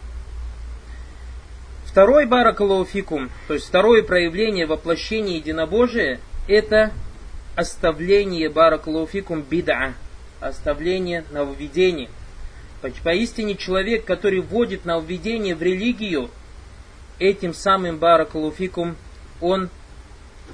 Второй 1.85 2.27
баракалуфикум, 2.27 3.31
то 3.49 3.55
есть 3.55 3.67
второе 3.67 4.03
проявление 4.03 4.67
воплощения 4.67 5.37
единобожия, 5.37 6.21
это 6.47 6.93
оставление 7.57 8.51
баракалуфикум 8.51 9.43
бида, 9.43 9.95
оставление 10.39 11.25
нововведений. 11.33 12.09
Поистине 12.81 13.57
человек, 13.57 14.05
который 14.05 14.41
вводит 14.41 14.85
нововведение 14.85 15.55
в 15.55 15.63
религию, 15.63 16.31
этим 17.19 17.53
самым 17.53 17.99
баракалуфикум 17.99 18.97
он 19.41 19.69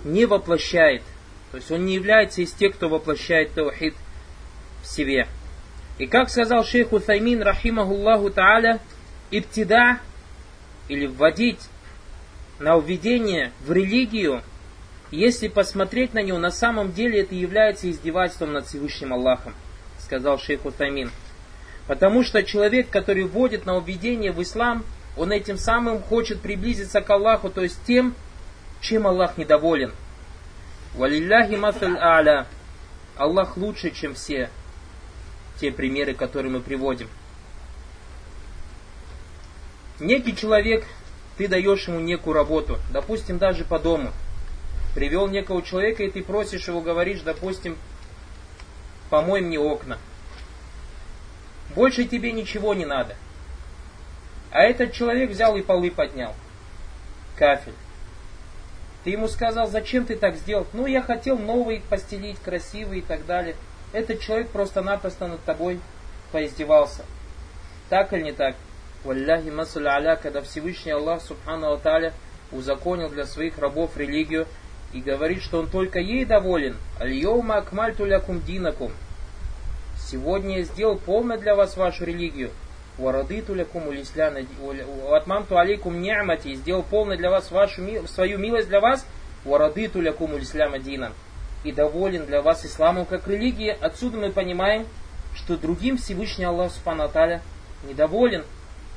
не 0.05 0.25
воплощает. 0.27 1.03
То 1.51 1.59
есть 1.59 1.71
он 1.71 1.85
не 1.85 1.95
является 1.95 2.43
из 2.43 2.53
тех, 2.53 2.75
кто 2.75 2.89
воплощает 2.89 3.53
таухид 3.53 3.95
в 4.83 4.87
себе. 4.87 5.29
И 5.99 6.07
как 6.07 6.29
сказал 6.31 6.65
шейх 6.65 6.93
Утаймин, 6.93 7.43
рахимахуллаху 7.43 8.31
та'аля, 8.31 8.81
ибтида, 9.31 10.01
или 10.89 11.07
вводить 11.07 11.61
на 12.59 12.79
введение 12.79 13.53
в 13.65 13.73
религию, 13.73 14.43
если 15.11 15.49
посмотреть 15.49 16.15
на 16.15 16.23
него, 16.23 16.39
на 16.39 16.51
самом 16.51 16.93
деле 16.93 17.21
это 17.21 17.35
является 17.35 17.89
издевательством 17.91 18.53
над 18.53 18.67
Всевышним 18.67 19.13
Аллахом, 19.13 19.55
сказал 20.01 20.39
шейх 20.39 20.65
Утаймин. 20.65 21.11
Потому 21.87 22.23
что 22.23 22.43
человек, 22.43 22.91
который 22.91 23.25
вводит 23.25 23.67
на 23.67 23.79
введение 23.79 24.33
в 24.33 24.43
ислам, 24.43 24.85
он 25.17 25.33
этим 25.33 25.59
самым 25.59 26.03
хочет 26.03 26.41
приблизиться 26.41 27.01
к 27.01 27.11
Аллаху, 27.11 27.51
то 27.51 27.63
есть 27.63 27.79
тем, 27.87 28.15
чем 28.81 29.07
Аллах 29.07 29.39
недоволен. 29.39 29.93
Валилляхи 30.95 31.55
масаль 31.55 31.97
а'ля. 31.99 32.47
Аллах 33.17 33.57
лучше, 33.57 33.91
чем 33.91 34.15
все 34.15 34.51
те 35.61 35.71
примеры, 35.71 36.15
которые 36.15 36.51
мы 36.51 36.61
приводим. 36.61 37.09
Некий 40.01 40.37
человек, 40.37 40.85
ты 41.37 41.49
даешь 41.49 41.87
ему 41.87 42.01
некую 42.01 42.35
работу, 42.35 42.79
допустим, 42.93 43.39
даже 43.39 43.65
по 43.65 43.79
дому. 43.79 44.13
Привел 44.95 45.29
некого 45.29 45.63
человека, 45.63 46.03
и 46.03 46.11
ты 46.11 46.23
просишь 46.23 46.69
его, 46.69 46.81
говоришь, 46.81 47.21
допустим, 47.21 47.77
помой 49.11 49.41
мне 49.41 49.59
окна. 49.59 49.99
Больше 51.75 52.05
тебе 52.05 52.33
ничего 52.33 52.75
не 52.75 52.85
надо. 52.85 53.17
А 54.51 54.63
этот 54.63 54.93
человек 54.93 55.31
взял 55.31 55.57
и 55.57 55.63
полы 55.63 55.91
поднял. 55.91 56.35
Кафель. 57.37 57.75
Ты 59.03 59.11
ему 59.11 59.29
сказал, 59.29 59.67
зачем 59.67 60.07
ты 60.07 60.17
так 60.17 60.37
сделал? 60.37 60.67
Ну, 60.73 60.87
я 60.87 61.03
хотел 61.03 61.37
новый 61.37 61.83
постелить, 61.91 62.39
красивый 62.39 63.01
и 63.01 63.03
так 63.03 63.27
далее. 63.27 63.57
Этот 63.93 64.21
человек 64.21 64.49
просто-напросто 64.49 65.27
над 65.27 65.43
тобой 65.45 65.81
поиздевался. 66.33 67.05
Так 67.91 68.13
или 68.13 68.23
не 68.23 68.33
так? 68.33 68.57
Валляхи 69.05 69.51
масаль 69.51 69.87
аля, 69.87 70.17
когда 70.17 70.41
Всевышний 70.41 70.93
Аллах 70.93 71.21
Субхану 71.21 71.73
Аталя 71.73 72.15
узаконил 72.51 73.11
для 73.11 73.27
своих 73.27 73.59
рабов 73.59 73.97
религию 73.97 74.47
и 74.93 75.01
говорит, 75.01 75.43
что 75.43 75.59
он 75.59 75.69
только 75.69 75.99
ей 75.99 76.25
доволен. 76.25 76.77
Аль-йома 76.99 77.57
акмальту 77.57 78.07
лякум 78.07 78.41
динакум. 78.41 78.93
Сегодня 80.07 80.59
я 80.59 80.65
сделал 80.65 80.97
полно 80.97 81.39
для 81.39 81.55
вас 81.55 81.77
вашу 81.77 82.05
религию. 82.05 82.51
Варадыту 82.99 83.55
лякум 83.55 83.89
улисляна, 83.89 84.41
атмамту 85.11 85.59
алейкум 85.59 86.01
ни'мати, 86.01 86.49
и 86.49 86.55
сделал 86.57 86.83
полно 86.83 87.17
для 87.17 87.31
вас 87.31 87.51
вашу, 87.51 87.83
свою 88.07 88.39
милость 88.39 88.69
для 88.69 88.81
вас. 88.81 89.07
Варадыту 89.45 90.01
лякум 90.01 90.35
улисляма 90.35 90.79
динан. 90.79 91.13
И 91.65 91.73
доволен 91.73 92.27
для 92.27 92.43
вас 92.43 92.65
исламом 92.67 93.07
как 93.07 93.27
религии. 93.27 93.77
Отсюда 93.81 94.19
мы 94.19 94.31
понимаем, 94.31 94.87
что 95.35 95.57
другим 95.57 95.97
Всевышний 95.97 96.45
Аллах 96.45 96.71
Субхану 96.71 97.05
Аталя 97.05 97.41
недоволен. 97.89 98.45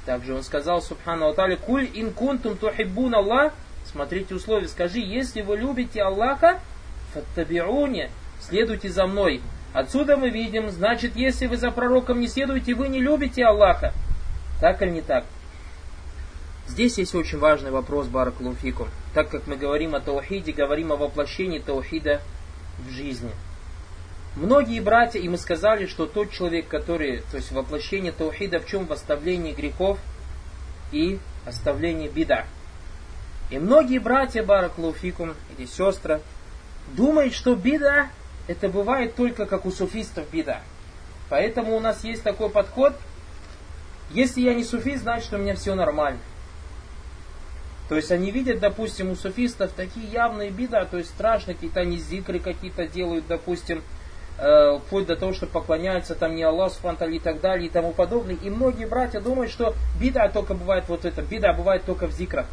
Также 0.05 0.35
он 0.35 0.43
сказал, 0.43 0.81
Субхану 0.81 1.29
Аталя, 1.29 1.55
«Куль 1.55 1.89
ин 1.93 2.11
кунтум 2.11 2.57
тухиббун 2.57 3.15
Аллах». 3.15 3.53
Смотрите 3.85 4.35
условия. 4.35 4.67
Скажи, 4.67 4.99
если 4.99 5.41
вы 5.41 5.57
любите 5.57 6.01
Аллаха, 6.01 6.59
фаттабиуни, 7.13 8.09
следуйте 8.41 8.89
за 8.89 9.07
мной. 9.07 9.41
Отсюда 9.73 10.17
мы 10.17 10.29
видим, 10.29 10.69
значит, 10.69 11.15
если 11.15 11.47
вы 11.47 11.57
за 11.57 11.71
пророком 11.71 12.19
не 12.19 12.27
следуете, 12.27 12.73
вы 12.73 12.87
не 12.87 12.99
любите 12.99 13.43
Аллаха. 13.43 13.93
Так 14.59 14.81
или 14.81 14.89
не 14.89 15.01
так? 15.01 15.25
Здесь 16.67 16.97
есть 16.97 17.15
очень 17.15 17.37
важный 17.37 17.71
вопрос, 17.71 18.07
Баракулуфикум. 18.07 18.89
Так 19.13 19.29
как 19.29 19.47
мы 19.47 19.55
говорим 19.55 19.95
о 19.95 19.99
таухиде, 19.99 20.51
говорим 20.51 20.91
о 20.91 20.97
воплощении 20.97 21.59
таухида 21.59 22.21
в 22.79 22.89
жизни. 22.89 23.31
Многие 24.35 24.81
братья, 24.81 25.19
и 25.19 25.29
мы 25.29 25.37
сказали, 25.37 25.87
что 25.87 26.05
тот 26.05 26.31
человек, 26.31 26.67
который, 26.67 27.23
то 27.31 27.37
есть 27.37 27.51
воплощение 27.51 28.11
таухида 28.11 28.59
в 28.59 28.67
чем? 28.67 28.85
В 28.85 28.93
оставлении 28.93 29.53
грехов 29.53 29.97
и 30.91 31.19
оставлении 31.45 32.07
беда. 32.07 32.45
И 33.49 33.57
многие 33.57 33.99
братья, 33.99 34.43
бараклауфикум, 34.43 35.33
или 35.57 35.65
сестры, 35.65 36.21
думают, 36.95 37.33
что 37.33 37.55
беда 37.55 38.09
это 38.47 38.69
бывает 38.69 39.15
только 39.15 39.45
как 39.45 39.65
у 39.65 39.71
суфистов 39.71 40.29
беда. 40.31 40.61
Поэтому 41.29 41.75
у 41.75 41.79
нас 41.79 42.03
есть 42.03 42.23
такой 42.23 42.49
подход, 42.49 42.93
если 44.11 44.41
я 44.41 44.53
не 44.53 44.63
суфист, 44.63 45.03
значит 45.03 45.33
у 45.33 45.37
меня 45.37 45.55
все 45.55 45.75
нормально. 45.75 46.19
То 47.89 47.95
есть 47.95 48.11
они 48.11 48.31
видят, 48.31 48.59
допустим, 48.59 49.11
у 49.11 49.15
суфистов 49.15 49.71
такие 49.71 50.07
явные 50.07 50.49
беда, 50.49 50.85
то 50.85 50.97
есть 50.97 51.09
страшные 51.09 51.55
какие-то 51.55 51.81
они 51.81 51.97
зикры 51.97 52.39
какие-то 52.39 52.87
делают, 52.87 53.27
допустим, 53.27 53.81
э, 54.37 54.79
вплоть 54.79 55.07
до 55.07 55.15
того, 55.15 55.33
что 55.33 55.47
поклоняются 55.47 56.15
там 56.15 56.35
не 56.35 56.43
Аллаху 56.43 56.75
Субхану 56.75 57.11
и 57.11 57.19
так 57.19 57.39
далее 57.39 57.67
и 57.67 57.69
тому 57.69 57.93
подобное. 57.93 58.35
И 58.35 58.49
многие 58.49 58.85
братья 58.85 59.21
думают, 59.21 59.51
что 59.51 59.73
бида 59.99 60.29
только 60.29 60.53
бывает 60.53 60.85
вот 60.87 61.05
это, 61.05 61.21
бида 61.21 61.53
бывает 61.53 61.83
только 61.85 62.07
в 62.07 62.11
зикрах. 62.11 62.47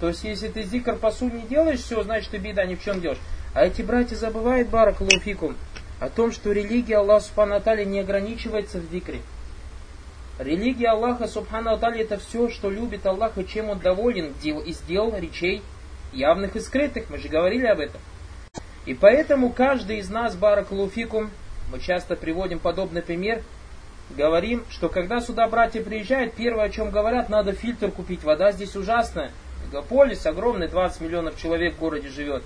То 0.00 0.08
есть, 0.08 0.24
если 0.24 0.48
ты 0.48 0.62
зикр 0.62 0.96
по 0.96 1.10
сути 1.10 1.36
не 1.36 1.42
делаешь, 1.42 1.80
все, 1.80 2.02
значит, 2.02 2.30
ты 2.30 2.36
бида 2.36 2.66
ни 2.66 2.74
в 2.74 2.82
чем 2.82 3.00
делаешь. 3.00 3.20
А 3.56 3.64
эти 3.64 3.80
братья 3.80 4.16
забывают, 4.16 4.68
барак 4.68 5.00
луфикум, 5.00 5.56
о 5.98 6.10
том, 6.10 6.30
что 6.30 6.52
религия 6.52 6.98
Аллаха 6.98 7.24
Субхану 7.24 7.84
не 7.86 8.00
ограничивается 8.00 8.78
в 8.78 8.92
зикре. 8.92 9.22
Религия 10.38 10.88
Аллаха 10.88 11.26
Субхану 11.26 11.70
Атали 11.70 12.02
это 12.02 12.18
все, 12.18 12.50
что 12.50 12.68
любит 12.68 13.06
Аллах 13.06 13.38
и 13.38 13.46
чем 13.46 13.70
он 13.70 13.78
доволен 13.78 14.34
и 14.42 14.72
сделал 14.72 15.16
речей 15.16 15.62
явных 16.12 16.54
и 16.56 16.60
скрытых. 16.60 17.08
Мы 17.08 17.16
же 17.16 17.30
говорили 17.30 17.64
об 17.64 17.80
этом. 17.80 17.98
И 18.84 18.92
поэтому 18.92 19.48
каждый 19.48 20.00
из 20.00 20.10
нас, 20.10 20.36
Барак 20.36 20.70
Луфикум, 20.70 21.30
мы 21.72 21.80
часто 21.80 22.14
приводим 22.14 22.58
подобный 22.58 23.00
пример, 23.00 23.42
говорим, 24.10 24.66
что 24.68 24.90
когда 24.90 25.22
сюда 25.22 25.48
братья 25.48 25.82
приезжают, 25.82 26.34
первое, 26.34 26.66
о 26.66 26.70
чем 26.70 26.90
говорят, 26.90 27.30
надо 27.30 27.54
фильтр 27.54 27.90
купить. 27.90 28.22
Вода 28.22 28.52
здесь 28.52 28.76
ужасная. 28.76 29.30
Мегаполис 29.64 30.26
огромный, 30.26 30.68
20 30.68 31.00
миллионов 31.00 31.38
человек 31.38 31.76
в 31.76 31.78
городе 31.78 32.10
живет. 32.10 32.42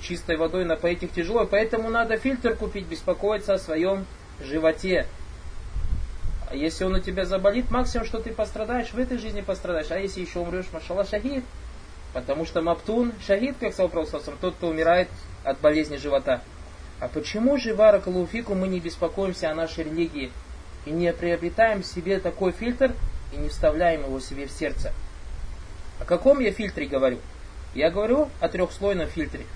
Чистой 0.00 0.36
водой 0.36 0.64
напоить 0.64 1.02
их 1.02 1.12
тяжело, 1.12 1.44
поэтому 1.44 1.90
надо 1.90 2.16
фильтр 2.16 2.54
купить, 2.54 2.86
беспокоиться 2.86 3.54
о 3.54 3.58
своем 3.58 4.06
животе. 4.40 5.06
А 6.48 6.54
если 6.54 6.84
он 6.84 6.94
у 6.94 7.00
тебя 7.00 7.24
заболит, 7.24 7.70
максимум, 7.70 8.06
что 8.06 8.20
ты 8.20 8.30
пострадаешь, 8.32 8.92
в 8.92 8.98
этой 8.98 9.18
жизни 9.18 9.40
пострадаешь. 9.40 9.90
А 9.90 9.98
если 9.98 10.20
еще 10.20 10.40
умрешь, 10.40 10.66
машалла, 10.72 11.04
шахид. 11.04 11.44
Потому 12.12 12.44
что 12.44 12.60
Маптун, 12.60 13.12
шахид, 13.26 13.56
как 13.58 13.72
сказал 13.72 13.88
Пророк, 13.88 14.10
тот, 14.40 14.54
кто 14.54 14.68
умирает 14.68 15.08
от 15.44 15.58
болезни 15.60 15.96
живота. 15.96 16.42
А 17.00 17.08
почему 17.08 17.56
же, 17.56 17.74
Барак 17.74 18.06
Луфику, 18.06 18.54
мы 18.54 18.68
не 18.68 18.80
беспокоимся 18.80 19.50
о 19.50 19.54
нашей 19.54 19.84
религии 19.84 20.30
и 20.84 20.90
не 20.90 21.12
приобретаем 21.12 21.82
себе 21.82 22.20
такой 22.20 22.52
фильтр 22.52 22.92
и 23.32 23.36
не 23.36 23.48
вставляем 23.48 24.02
его 24.02 24.20
себе 24.20 24.46
в 24.46 24.52
сердце? 24.52 24.92
О 25.98 26.04
каком 26.04 26.38
я 26.40 26.52
фильтре 26.52 26.86
говорю? 26.86 27.18
Я 27.74 27.90
говорю 27.90 28.28
о 28.40 28.48
трехслойном 28.48 29.08
фильтре. 29.08 29.46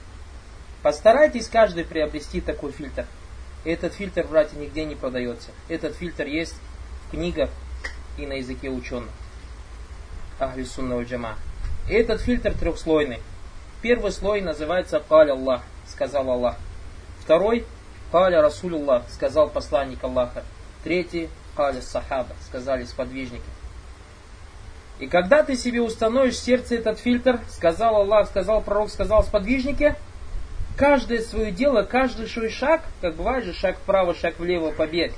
Постарайтесь 0.87 1.49
каждый 1.49 1.83
приобрести 1.83 2.41
такой 2.41 2.71
фильтр. 2.71 3.07
Этот 3.65 3.93
фильтр, 3.95 4.25
братья, 4.25 4.57
нигде 4.57 4.85
не 4.85 4.95
продается. 4.95 5.51
Этот 5.69 5.97
фильтр 5.97 6.27
есть 6.27 6.55
в 7.05 7.11
книгах 7.11 7.51
и 8.17 8.25
на 8.25 8.35
языке 8.35 8.71
ученых. 8.71 9.11
Ахли 10.39 10.63
сунна 10.63 11.03
джама. 11.03 11.39
Этот 11.91 12.21
фильтр 12.21 12.55
трехслойный. 12.57 13.19
Первый 13.83 14.13
слой 14.13 14.43
называется 14.43 15.03
Каля 15.09 15.33
Аллах 15.33 15.63
сказал 15.89 16.31
Аллах. 16.31 16.57
Второй, 17.19 17.67
Каля 18.13 18.41
Расулуллах, 18.41 19.11
сказал 19.11 19.51
посланник 19.51 20.05
Аллаха. 20.05 20.45
Третий, 20.85 21.31
Каля 21.57 21.83
Сахаба, 21.83 22.37
сказали 22.47 22.85
сподвижники. 22.85 23.43
И 25.01 25.09
когда 25.09 25.43
ты 25.43 25.57
себе 25.57 25.83
установишь 25.83 26.37
в 26.37 26.45
сердце 26.45 26.77
этот 26.77 27.01
фильтр, 27.01 27.41
сказал 27.49 27.97
Аллах, 27.97 28.29
сказал 28.29 28.63
пророк, 28.63 28.89
сказал 28.89 29.25
сподвижники, 29.25 29.97
каждое 30.77 31.21
свое 31.21 31.51
дело, 31.51 31.83
каждый 31.83 32.29
свой 32.29 32.51
шаг, 32.51 32.83
как 33.01 33.17
бывает 33.17 33.45
же 33.45 33.53
шаг 33.53 33.77
вправо, 33.79 34.15
шаг 34.15 34.39
влево, 34.39 34.71
побег, 34.71 35.13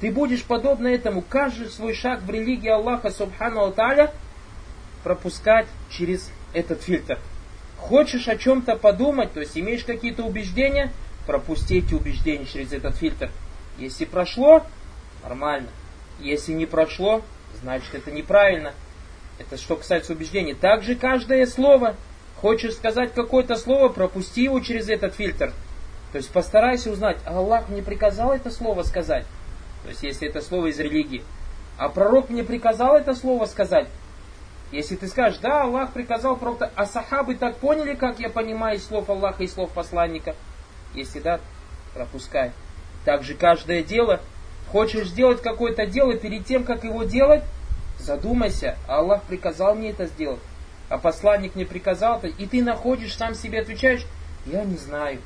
ты 0.00 0.10
будешь 0.10 0.42
подобно 0.44 0.88
этому 0.88 1.22
каждый 1.22 1.68
свой 1.68 1.94
шаг 1.94 2.22
в 2.22 2.30
религии 2.30 2.68
Аллаха 2.68 3.10
Субхану 3.10 3.64
Аталя 3.66 4.12
пропускать 5.04 5.66
через 5.90 6.30
этот 6.52 6.82
фильтр. 6.82 7.18
Хочешь 7.78 8.28
о 8.28 8.36
чем-то 8.36 8.76
подумать, 8.76 9.32
то 9.32 9.40
есть 9.40 9.56
имеешь 9.56 9.84
какие-то 9.84 10.24
убеждения, 10.24 10.92
пропусти 11.26 11.78
эти 11.78 11.94
убеждения 11.94 12.46
через 12.46 12.72
этот 12.72 12.96
фильтр. 12.96 13.30
Если 13.78 14.04
прошло, 14.04 14.66
нормально. 15.22 15.68
Если 16.20 16.52
не 16.52 16.66
прошло, 16.66 17.22
значит 17.60 17.94
это 17.94 18.10
неправильно. 18.10 18.72
Это 19.38 19.56
что 19.56 19.76
касается 19.76 20.12
убеждений. 20.12 20.54
Также 20.54 20.94
каждое 20.94 21.46
слово. 21.46 21.96
Хочешь 22.40 22.74
сказать 22.74 23.12
какое-то 23.14 23.56
слово, 23.56 23.88
пропусти 23.88 24.44
его 24.44 24.60
через 24.60 24.88
этот 24.88 25.14
фильтр. 25.14 25.52
То 26.12 26.18
есть 26.18 26.30
постарайся 26.30 26.90
узнать, 26.90 27.18
Аллах 27.24 27.68
мне 27.68 27.82
приказал 27.82 28.32
это 28.32 28.50
слово 28.50 28.82
сказать. 28.82 29.24
То 29.82 29.88
есть 29.90 30.02
если 30.02 30.28
это 30.28 30.40
слово 30.40 30.66
из 30.66 30.78
религии. 30.78 31.24
А 31.78 31.88
пророк 31.88 32.30
мне 32.30 32.44
приказал 32.44 32.96
это 32.96 33.14
слово 33.14 33.46
сказать. 33.46 33.88
Если 34.70 34.96
ты 34.96 35.06
скажешь, 35.06 35.38
да, 35.40 35.64
Аллах 35.64 35.92
приказал 35.92 36.36
пророку, 36.36 36.64
а 36.74 36.86
сахабы 36.86 37.34
так 37.34 37.56
поняли, 37.56 37.94
как 37.94 38.20
я 38.20 38.30
понимаю 38.30 38.78
из 38.78 38.86
слов 38.86 39.08
Аллаха 39.10 39.42
и 39.42 39.46
слов 39.46 39.70
посланника. 39.70 40.34
Если 40.94 41.20
да, 41.20 41.40
пропускай. 41.94 42.52
Также 43.04 43.34
каждое 43.34 43.82
дело. 43.82 44.20
Хочешь 44.70 45.08
сделать 45.08 45.42
какое-то 45.42 45.86
дело, 45.86 46.14
перед 46.14 46.46
тем, 46.46 46.64
как 46.64 46.84
его 46.84 47.02
делать, 47.04 47.42
задумайся, 47.98 48.78
Аллах 48.88 49.22
приказал 49.24 49.74
мне 49.74 49.90
это 49.90 50.06
сделать. 50.06 50.40
А 50.92 50.98
посланник 50.98 51.54
мне 51.54 51.64
приказал 51.64 52.18
это, 52.18 52.26
и 52.26 52.44
ты 52.44 52.62
находишь, 52.62 53.16
сам 53.16 53.34
себе 53.34 53.60
отвечаешь, 53.60 54.04
я 54.44 54.62
не 54.62 54.76
знаю. 54.76 55.20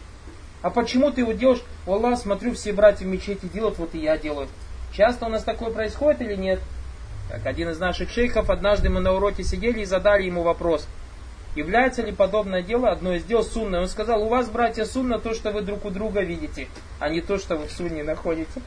А 0.63 0.71
почему 0.71 1.11
ты 1.11 1.23
его 1.23 1.33
делаешь? 1.33 1.65
Аллах, 1.87 2.21
смотрю, 2.21 2.55
все 2.55 2.73
братья 2.73 3.05
в 3.05 3.09
мечети 3.09 3.47
делают, 3.47 3.77
вот 3.79 3.93
и 3.97 3.99
я 3.99 4.17
делаю. 4.17 4.47
Часто 4.93 5.27
у 5.27 5.29
нас 5.29 5.43
такое 5.43 5.71
происходит 5.71 6.21
или 6.21 6.37
нет? 6.37 6.61
Как 7.29 7.45
один 7.47 7.71
из 7.71 7.81
наших 7.81 8.11
шейхов, 8.11 8.49
однажды 8.49 8.91
мы 8.91 9.01
на 9.01 9.13
уроке 9.13 9.43
сидели 9.43 9.81
и 9.81 9.85
задали 9.85 10.23
ему 10.23 10.45
вопрос. 10.45 10.87
Является 11.57 12.03
ли 12.03 12.13
подобное 12.13 12.63
дело 12.63 12.89
одно 12.89 13.15
из 13.17 13.25
дел 13.25 13.43
сунной? 13.43 13.81
Он 13.81 13.89
сказал, 13.89 14.23
у 14.23 14.29
вас, 14.29 14.49
братья, 14.49 14.85
сунна 14.85 15.19
то, 15.19 15.35
что 15.35 15.51
вы 15.51 15.63
друг 15.63 15.85
у 15.85 15.91
друга 15.91 16.21
видите, 16.21 16.69
а 17.01 17.09
не 17.09 17.21
то, 17.21 17.39
что 17.39 17.57
вы 17.57 17.67
в 17.67 17.73
сунне 17.73 18.05
находите. 18.05 18.63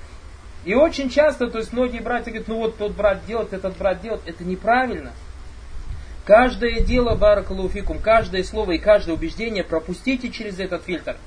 И 0.65 0.73
очень 0.73 1.09
часто, 1.09 1.49
то 1.49 1.59
есть 1.59 1.71
многие 1.71 2.01
братья 2.01 2.31
говорят, 2.31 2.49
ну 2.49 2.57
вот 2.57 2.77
тот 2.77 2.91
брат 2.91 3.25
делает, 3.25 3.53
этот 3.53 3.77
брат 3.77 4.01
делает. 4.01 4.23
Это 4.25 4.43
неправильно. 4.43 5.13
Каждое 6.29 6.81
дело, 6.81 7.15
баракалуфикум, 7.15 7.97
каждое 7.97 8.43
слово 8.43 8.73
и 8.73 8.77
каждое 8.77 9.13
убеждение 9.13 9.63
пропустите 9.63 10.29
через 10.29 10.59
этот 10.59 10.83
фильтр. 10.83 11.17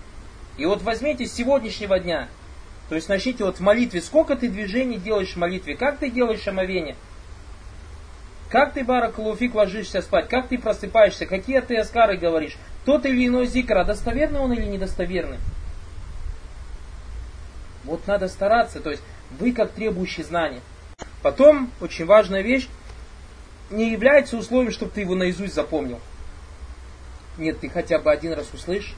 И 0.59 0.65
вот 0.65 0.83
возьмите 0.83 1.27
с 1.27 1.33
сегодняшнего 1.33 1.99
дня, 1.99 2.29
то 2.89 2.95
есть 2.95 3.09
начните 3.09 3.43
вот 3.43 3.57
в 3.57 3.61
молитве, 3.63 4.01
сколько 4.01 4.37
ты 4.37 4.49
движений 4.49 4.99
делаешь 4.99 5.33
в 5.33 5.39
молитве, 5.39 5.75
как 5.75 5.99
ты 5.99 6.09
делаешь 6.09 6.47
омовение, 6.47 6.95
как 8.49 8.75
ты, 8.75 8.85
баракалуфик, 8.85 9.57
ложишься 9.57 10.03
спать, 10.03 10.29
как 10.29 10.47
ты 10.47 10.57
просыпаешься, 10.57 11.27
какие 11.27 11.59
ты 11.63 11.79
аскары 11.79 12.17
говоришь, 12.17 12.57
тот 12.85 13.05
или 13.05 13.27
иной 13.27 13.47
зикр, 13.47 13.79
а 13.79 13.85
достоверный 13.85 14.39
он 14.39 14.53
или 14.53 14.67
недостоверный. 14.67 15.39
Вот 17.83 18.07
надо 18.07 18.29
стараться, 18.29 18.79
то 18.79 18.91
есть 18.91 19.03
вы 19.41 19.51
как 19.51 19.73
требующий 19.73 20.23
знания. 20.23 20.61
Потом, 21.23 21.73
очень 21.81 22.05
важная 22.05 22.43
вещь, 22.43 22.69
не 23.73 23.91
является 23.91 24.37
условием, 24.37 24.73
чтобы 24.73 24.93
ты 24.93 25.01
его 25.01 25.15
наизусть 25.15 25.55
запомнил. 25.55 26.01
Нет, 27.39 27.61
ты 27.61 27.69
хотя 27.69 27.99
бы 27.99 28.13
один 28.13 28.35
раз 28.35 28.49
услышь. 28.53 28.95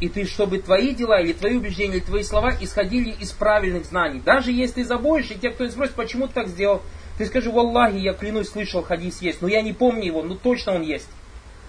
И 0.00 0.08
ты, 0.08 0.24
чтобы 0.24 0.58
твои 0.58 0.94
дела, 0.94 1.20
или 1.20 1.34
твои 1.34 1.56
убеждения, 1.56 1.96
или 1.96 2.04
твои 2.04 2.22
слова 2.22 2.52
исходили 2.58 3.10
из 3.10 3.32
правильных 3.32 3.84
знаний. 3.84 4.20
Даже 4.24 4.50
если 4.50 4.76
ты 4.76 4.84
забудешь, 4.84 5.30
и 5.30 5.34
те, 5.34 5.50
кто 5.50 5.68
спросит, 5.68 5.94
почему 5.94 6.26
ты 6.26 6.34
так 6.34 6.48
сделал, 6.48 6.80
ты 7.18 7.26
скажи, 7.26 7.50
Валлахи, 7.50 7.96
я 7.96 8.14
клянусь, 8.14 8.48
слышал, 8.48 8.82
хадис 8.82 9.20
есть, 9.20 9.42
но 9.42 9.48
я 9.48 9.60
не 9.60 9.74
помню 9.74 10.06
его, 10.06 10.22
но 10.22 10.36
точно 10.36 10.76
он 10.76 10.82
есть, 10.82 11.08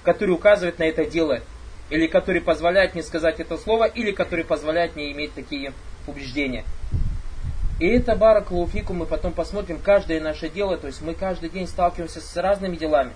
который 0.04 0.32
указывает 0.32 0.80
на 0.80 0.84
это 0.84 1.04
дело, 1.04 1.42
или 1.90 2.08
который 2.08 2.40
позволяет 2.40 2.94
мне 2.94 3.04
сказать 3.04 3.42
это 3.42 3.58
слово, 3.58 3.84
или 3.84 4.12
который 4.12 4.46
позволяет 4.46 4.96
мне 4.96 5.12
иметь 5.12 5.34
такие 5.34 5.74
убеждения. 6.08 6.64
И 7.82 7.88
это 7.88 8.16
барак 8.16 8.52
лауфику 8.52 8.94
мы 8.94 9.08
потом 9.08 9.34
посмотрим 9.34 9.80
каждое 9.80 10.22
наше 10.22 10.50
дело, 10.50 10.78
то 10.78 10.86
есть 10.86 11.02
мы 11.02 11.16
каждый 11.16 11.50
день 11.50 11.68
сталкиваемся 11.68 12.22
с 12.22 12.38
разными 12.38 12.76
делами. 12.76 13.12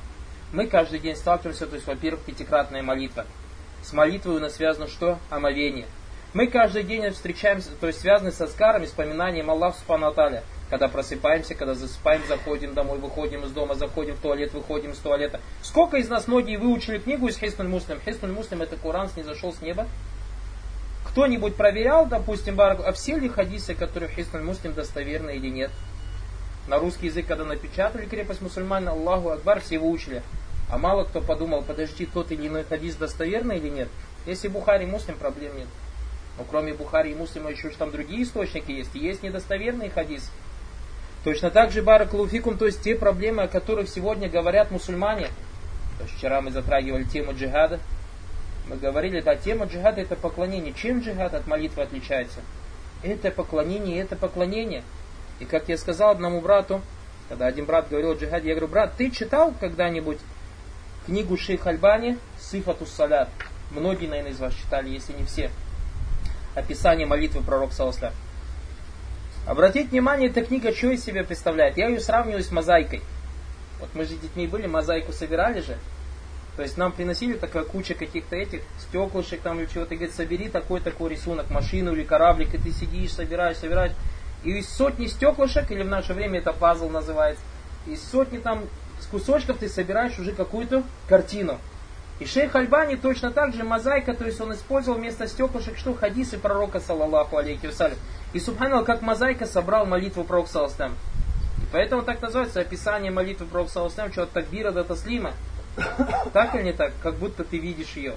Мы 0.51 0.65
каждый 0.65 0.97
день 0.97 1.15
сталкиваемся, 1.15 1.67
то 1.67 1.75
есть, 1.75 1.85
во-первых, 1.85 2.23
пятикратная 2.23 2.81
молитва. 2.81 3.27
С 3.83 3.93
молитвой 3.93 4.37
у 4.37 4.39
нас 4.39 4.55
связано 4.55 4.87
что? 4.87 5.19
Омовение. 5.29 5.85
Мы 6.33 6.47
каждый 6.47 6.81
день 6.81 7.07
встречаемся, 7.11 7.69
то 7.79 7.85
есть 7.85 8.01
связаны 8.01 8.31
со 8.31 8.47
скарами, 8.47 8.87
вспоминанием 8.87 9.51
Аллаха 9.51 9.77
Субхану 9.77 10.11
Когда 10.71 10.87
просыпаемся, 10.87 11.53
когда 11.53 11.75
засыпаем, 11.75 12.23
заходим 12.27 12.73
домой, 12.73 12.97
выходим 12.97 13.43
из 13.43 13.51
дома, 13.51 13.75
заходим 13.75 14.15
в 14.15 14.19
туалет, 14.19 14.51
выходим 14.51 14.93
из 14.93 14.97
туалета. 14.97 15.41
Сколько 15.61 15.97
из 15.97 16.09
нас 16.09 16.27
многие 16.27 16.57
выучили 16.57 16.97
книгу 16.97 17.27
из 17.27 17.37
Хиснуль 17.37 17.67
Муслим? 17.67 17.99
Хиснуль 18.03 18.31
Муслим 18.31 18.63
это 18.63 18.77
Коран, 18.77 19.09
снизошел 19.09 19.53
с 19.53 19.61
неба. 19.61 19.85
Кто-нибудь 21.15 21.55
проверял, 21.55 22.07
допустим, 22.07 22.59
а 22.59 22.91
все 22.91 23.17
ли 23.17 23.29
хадисы, 23.29 23.73
которые 23.73 24.09
в 24.09 24.11
Хиснуль 24.11 24.41
Муслим, 24.41 24.73
достоверны 24.73 25.37
или 25.37 25.47
нет? 25.47 25.71
На 26.67 26.77
русский 26.77 27.05
язык, 27.05 27.25
когда 27.25 27.45
напечатали 27.45 28.05
крепость 28.05 28.41
мусульман, 28.41 28.89
Аллаху 28.89 29.29
Акбар, 29.29 29.61
все 29.61 29.79
выучили. 29.79 30.23
А 30.69 30.77
мало 30.77 31.05
кто 31.05 31.21
подумал, 31.21 31.61
подожди, 31.61 32.05
тот 32.05 32.33
или 32.33 32.49
иной 32.49 32.65
хадис 32.65 32.97
достоверный 32.97 33.59
или 33.59 33.69
нет? 33.69 33.87
Если 34.25 34.49
Бухари 34.49 34.85
Муслим, 34.85 35.15
проблем 35.15 35.55
нет. 35.55 35.69
Но 36.37 36.43
кроме 36.43 36.73
Бухари 36.73 37.13
и 37.13 37.15
Муслима 37.15 37.49
еще 37.49 37.69
там 37.69 37.91
другие 37.91 38.23
источники 38.23 38.71
есть. 38.71 38.93
И 38.93 38.99
есть 38.99 39.23
недостоверный 39.23 39.87
хадис. 39.87 40.29
Точно 41.23 41.49
так 41.49 41.71
же 41.71 41.81
Барак 41.81 42.13
Луфикум, 42.13 42.57
то 42.57 42.65
есть 42.65 42.81
те 42.81 42.93
проблемы, 42.93 43.43
о 43.43 43.47
которых 43.47 43.87
сегодня 43.87 44.27
говорят 44.27 44.69
мусульмане. 44.69 45.29
Вчера 46.17 46.41
мы 46.41 46.51
затрагивали 46.51 47.05
тему 47.05 47.33
джихада, 47.33 47.79
мы 48.67 48.77
говорили, 48.77 49.21
да, 49.21 49.35
тема 49.35 49.65
джихада 49.65 50.01
это 50.01 50.15
поклонение. 50.15 50.73
Чем 50.73 51.01
джихад 51.01 51.33
от 51.33 51.47
молитвы 51.47 51.83
отличается? 51.83 52.39
Это 53.03 53.29
поклонение, 53.31 54.01
это 54.01 54.15
поклонение. 54.15 54.83
И 55.39 55.45
как 55.45 55.69
я 55.69 55.77
сказал 55.77 56.11
одному 56.11 56.41
брату, 56.41 56.81
когда 57.29 57.47
один 57.47 57.65
брат 57.65 57.89
говорил 57.89 58.11
о 58.11 58.15
джихаде, 58.15 58.49
я 58.49 58.55
говорю, 58.55 58.71
брат, 58.71 58.93
ты 58.97 59.11
читал 59.11 59.53
когда-нибудь 59.59 60.19
книгу 61.05 61.37
Шейх 61.37 61.67
Альбани 61.67 62.17
«Сифатус 62.39 62.91
Салят»? 62.91 63.29
Многие, 63.71 64.07
наверное, 64.07 64.31
из 64.31 64.39
вас 64.39 64.53
читали, 64.53 64.89
если 64.89 65.13
не 65.13 65.25
все. 65.25 65.51
Описание 66.55 67.05
молитвы 67.05 67.41
пророка 67.41 67.73
Саласля. 67.73 68.13
Обратите 69.45 69.89
внимание, 69.89 70.29
эта 70.29 70.43
книга 70.43 70.73
что 70.73 70.91
из 70.91 71.03
себя 71.03 71.23
представляет? 71.23 71.77
Я 71.77 71.87
ее 71.87 71.99
сравниваю 71.99 72.43
с 72.43 72.51
мозаикой. 72.51 73.01
Вот 73.79 73.89
мы 73.93 74.05
же 74.05 74.15
детьми 74.15 74.47
были, 74.47 74.65
мозаику 74.65 75.11
собирали 75.11 75.61
же. 75.61 75.77
То 76.55 76.63
есть 76.63 76.77
нам 76.77 76.91
приносили 76.91 77.33
такая 77.33 77.63
куча 77.63 77.95
каких-то 77.95 78.35
этих 78.35 78.61
стеклышек 78.79 79.41
там 79.41 79.59
или 79.59 79.65
чего-то. 79.65 79.93
И 79.93 79.97
говорит, 79.97 80.15
собери 80.15 80.49
такой-такой 80.49 81.09
рисунок, 81.09 81.49
машину 81.49 81.93
или 81.93 82.03
кораблик, 82.03 82.53
и 82.53 82.57
ты 82.57 82.71
сидишь, 82.71 83.13
собираешь, 83.13 83.57
собираешь. 83.57 83.91
И 84.43 84.51
из 84.51 84.69
сотни 84.69 85.07
стеклышек, 85.07 85.71
или 85.71 85.83
в 85.83 85.89
наше 85.89 86.13
время 86.13 86.39
это 86.39 86.53
пазл 86.53 86.89
называется, 86.89 87.43
из 87.87 88.01
сотни 88.01 88.37
там 88.37 88.63
кусочков 89.11 89.57
ты 89.57 89.69
собираешь 89.69 90.17
уже 90.19 90.31
какую-то 90.31 90.83
картину. 91.07 91.59
И 92.19 92.25
шейх 92.25 92.55
Альбани 92.55 92.95
точно 92.95 93.31
так 93.31 93.53
же 93.53 93.63
мозаика, 93.63 94.13
то 94.13 94.25
есть 94.25 94.39
он 94.39 94.53
использовал 94.53 94.97
вместо 94.97 95.27
стеклышек 95.27 95.77
что 95.77 95.93
хадисы 95.93 96.37
пророка, 96.37 96.79
саллаллаху 96.79 97.37
алейхи 97.37 97.67
вассалям. 97.67 97.97
И 98.33 98.39
субханал, 98.39 98.85
как 98.85 99.01
мозаика 99.01 99.45
собрал 99.45 99.85
молитву 99.85 100.23
пророка, 100.23 100.49
саллаллаху 100.49 100.93
И 101.57 101.65
поэтому 101.71 102.03
так 102.03 102.21
называется 102.21 102.61
описание 102.61 103.11
молитвы 103.11 103.45
пророка, 103.47 103.71
саллаллаху 103.71 104.11
что 104.13 104.23
от 104.23 104.31
такбира 104.31 104.71
до 104.71 104.85
таслима. 104.85 105.33
Так 106.33 106.55
или 106.55 106.63
не 106.63 106.73
так? 106.73 106.93
Как 107.01 107.15
будто 107.15 107.43
ты 107.43 107.57
видишь 107.57 107.95
ее. 107.95 108.15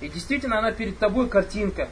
И 0.00 0.08
действительно, 0.08 0.58
она 0.58 0.72
перед 0.72 0.98
тобой 0.98 1.28
картинка. 1.28 1.88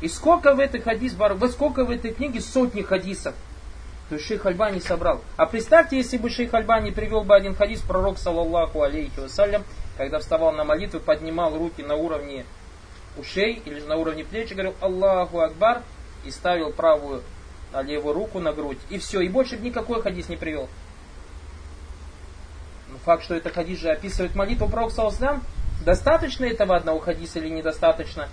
И 0.00 0.08
сколько 0.08 0.54
в 0.54 0.60
этой 0.60 0.80
хадис, 0.80 1.14
во 1.14 1.48
сколько 1.48 1.84
в 1.84 1.90
этой 1.90 2.12
книге 2.12 2.40
сотни 2.40 2.82
хадисов. 2.82 3.34
То 4.08 4.16
есть 4.16 4.26
шейх 4.26 4.44
Альбани 4.46 4.80
собрал. 4.80 5.20
А 5.36 5.46
представьте, 5.46 5.96
если 5.96 6.16
бы 6.16 6.30
шейх 6.30 6.54
Альбани 6.54 6.90
привел 6.90 7.22
бы 7.22 7.34
один 7.34 7.54
хадис, 7.54 7.80
пророк, 7.80 8.18
саллаллаху 8.18 8.82
алейхи 8.82 9.20
вассалям, 9.20 9.62
когда 9.96 10.18
вставал 10.18 10.52
на 10.52 10.64
молитву, 10.64 11.00
поднимал 11.00 11.56
руки 11.56 11.82
на 11.82 11.94
уровне 11.94 12.44
ушей 13.16 13.62
или 13.64 13.80
на 13.80 13.96
уровне 13.96 14.24
плеч 14.24 14.50
и 14.50 14.54
говорил 14.54 14.74
Аллаху 14.80 15.40
Акбар 15.40 15.82
и 16.24 16.30
ставил 16.30 16.72
правую 16.72 17.22
на 17.72 17.82
левую 17.82 18.14
руку 18.14 18.40
на 18.40 18.52
грудь. 18.52 18.78
И 18.88 18.98
все, 18.98 19.20
и 19.20 19.28
больше 19.28 19.56
никакой 19.58 20.02
хадис 20.02 20.28
не 20.28 20.36
привел 20.36 20.68
факт, 22.98 23.24
что 23.24 23.34
это 23.34 23.50
хадис 23.50 23.78
же 23.80 23.90
описывает 23.90 24.34
молитву 24.34 24.68
пророка 24.68 24.94
Саласлам, 24.94 25.42
достаточно 25.84 26.44
этого 26.44 26.76
одного 26.76 27.00
хадиса 27.00 27.38
или 27.38 27.48
недостаточно? 27.48 28.28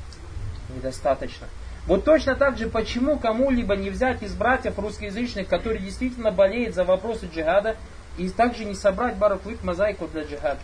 Недостаточно. 0.76 1.48
Вот 1.86 2.04
точно 2.04 2.36
так 2.36 2.58
же, 2.58 2.68
почему 2.68 3.18
кому-либо 3.18 3.76
не 3.76 3.90
взять 3.90 4.22
из 4.22 4.34
братьев 4.34 4.78
русскоязычных, 4.78 5.48
которые 5.48 5.82
действительно 5.82 6.32
болеют 6.32 6.76
за 6.76 6.84
вопросы 6.84 7.30
джихада, 7.34 7.78
и 8.18 8.30
также 8.30 8.66
не 8.66 8.76
собрать 8.76 9.16
бараклык 9.16 9.64
мозаику 9.64 10.08
для 10.08 10.24
джихада. 10.24 10.60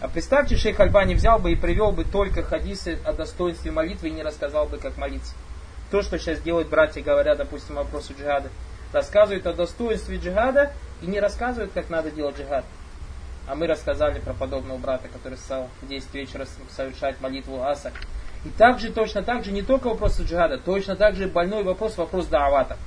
А 0.00 0.08
представьте, 0.08 0.56
шейх 0.56 0.78
Альбани 0.80 1.14
взял 1.14 1.38
бы 1.38 1.52
и 1.52 1.56
привел 1.56 1.92
бы 1.92 2.04
только 2.04 2.42
хадисы 2.42 2.98
о 3.04 3.12
достоинстве 3.12 3.70
молитвы 3.70 4.08
и 4.08 4.12
не 4.12 4.22
рассказал 4.22 4.66
бы, 4.66 4.78
как 4.78 4.96
молиться. 4.98 5.34
То, 5.90 6.02
что 6.02 6.18
сейчас 6.18 6.40
делают 6.40 6.68
братья, 6.68 7.00
говоря, 7.00 7.34
допустим, 7.34 7.76
вопросу 7.76 8.12
джихада. 8.18 8.50
Рассказывают 8.96 9.46
о 9.46 9.52
достоинстве 9.52 10.16
джихада 10.16 10.72
и 11.02 11.06
не 11.06 11.20
рассказывают, 11.20 11.70
как 11.74 11.90
надо 11.90 12.10
делать 12.10 12.38
джихад. 12.38 12.64
А 13.46 13.54
мы 13.54 13.66
рассказали 13.66 14.20
про 14.20 14.32
подобного 14.32 14.78
брата, 14.78 15.06
который 15.08 15.36
стал 15.36 15.68
в 15.82 15.86
10 15.86 16.14
вечера 16.14 16.46
совершать 16.70 17.20
молитву 17.20 17.62
аса. 17.62 17.92
И 18.46 18.48
также, 18.48 18.90
точно 18.90 19.22
так 19.22 19.44
же, 19.44 19.52
не 19.52 19.60
только 19.60 19.90
вопрос 19.90 20.18
джихада, 20.18 20.56
точно 20.56 20.96
так 20.96 21.14
же 21.14 21.28
больной 21.28 21.62
вопрос, 21.62 21.98
вопрос 21.98 22.24
даавата. 22.28 22.78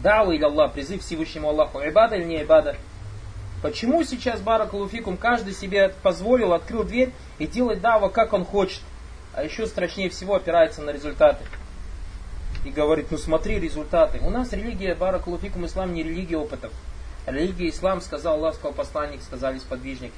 Дава 0.00 0.30
или 0.30 0.44
Аллах, 0.44 0.74
призыв 0.74 1.02
Всевышнему 1.02 1.48
Аллаху, 1.48 1.80
ибада 1.80 2.14
или 2.14 2.22
не 2.22 2.42
ибада. 2.44 2.76
Почему 3.62 4.04
сейчас 4.04 4.40
Баракалуфикум 4.40 5.16
каждый 5.16 5.54
себе 5.54 5.92
позволил, 6.04 6.52
открыл 6.52 6.84
дверь 6.84 7.10
и 7.40 7.48
делать 7.48 7.80
дава, 7.80 8.10
как 8.10 8.32
он 8.32 8.44
хочет, 8.44 8.80
а 9.34 9.42
еще 9.42 9.66
страшнее 9.66 10.08
всего 10.08 10.36
опирается 10.36 10.82
на 10.82 10.90
результаты. 10.90 11.44
И 12.64 12.70
говорит, 12.70 13.06
ну 13.10 13.18
смотри 13.18 13.58
результаты. 13.58 14.20
У 14.20 14.30
нас 14.30 14.52
религия 14.52 14.94
Баракалуфикум 14.94 15.66
Ислам 15.66 15.94
не 15.94 16.02
религия 16.02 16.36
опытов. 16.36 16.72
Религия 17.26 17.70
Ислам, 17.70 18.00
сказал 18.00 18.36
Аллах, 18.36 18.54
сказал 18.54 18.72
посланник, 18.72 19.22
сказали 19.22 19.58
сподвижники. 19.58 20.14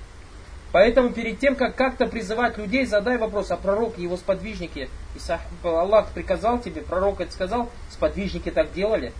Поэтому 0.72 1.10
перед 1.10 1.38
тем, 1.38 1.54
как 1.54 1.76
как-то 1.76 2.06
призывать 2.06 2.56
людей, 2.56 2.86
задай 2.86 3.18
вопрос, 3.18 3.50
а 3.50 3.56
пророк 3.56 3.98
и 3.98 4.02
его 4.02 4.16
сподвижники, 4.16 4.88
и 5.14 5.18
Аллах 5.62 6.10
приказал 6.12 6.60
тебе, 6.60 6.80
пророк 6.80 7.20
это 7.20 7.30
сказал, 7.30 7.70
сподвижники 7.90 8.50
так 8.50 8.72
делали? 8.72 9.12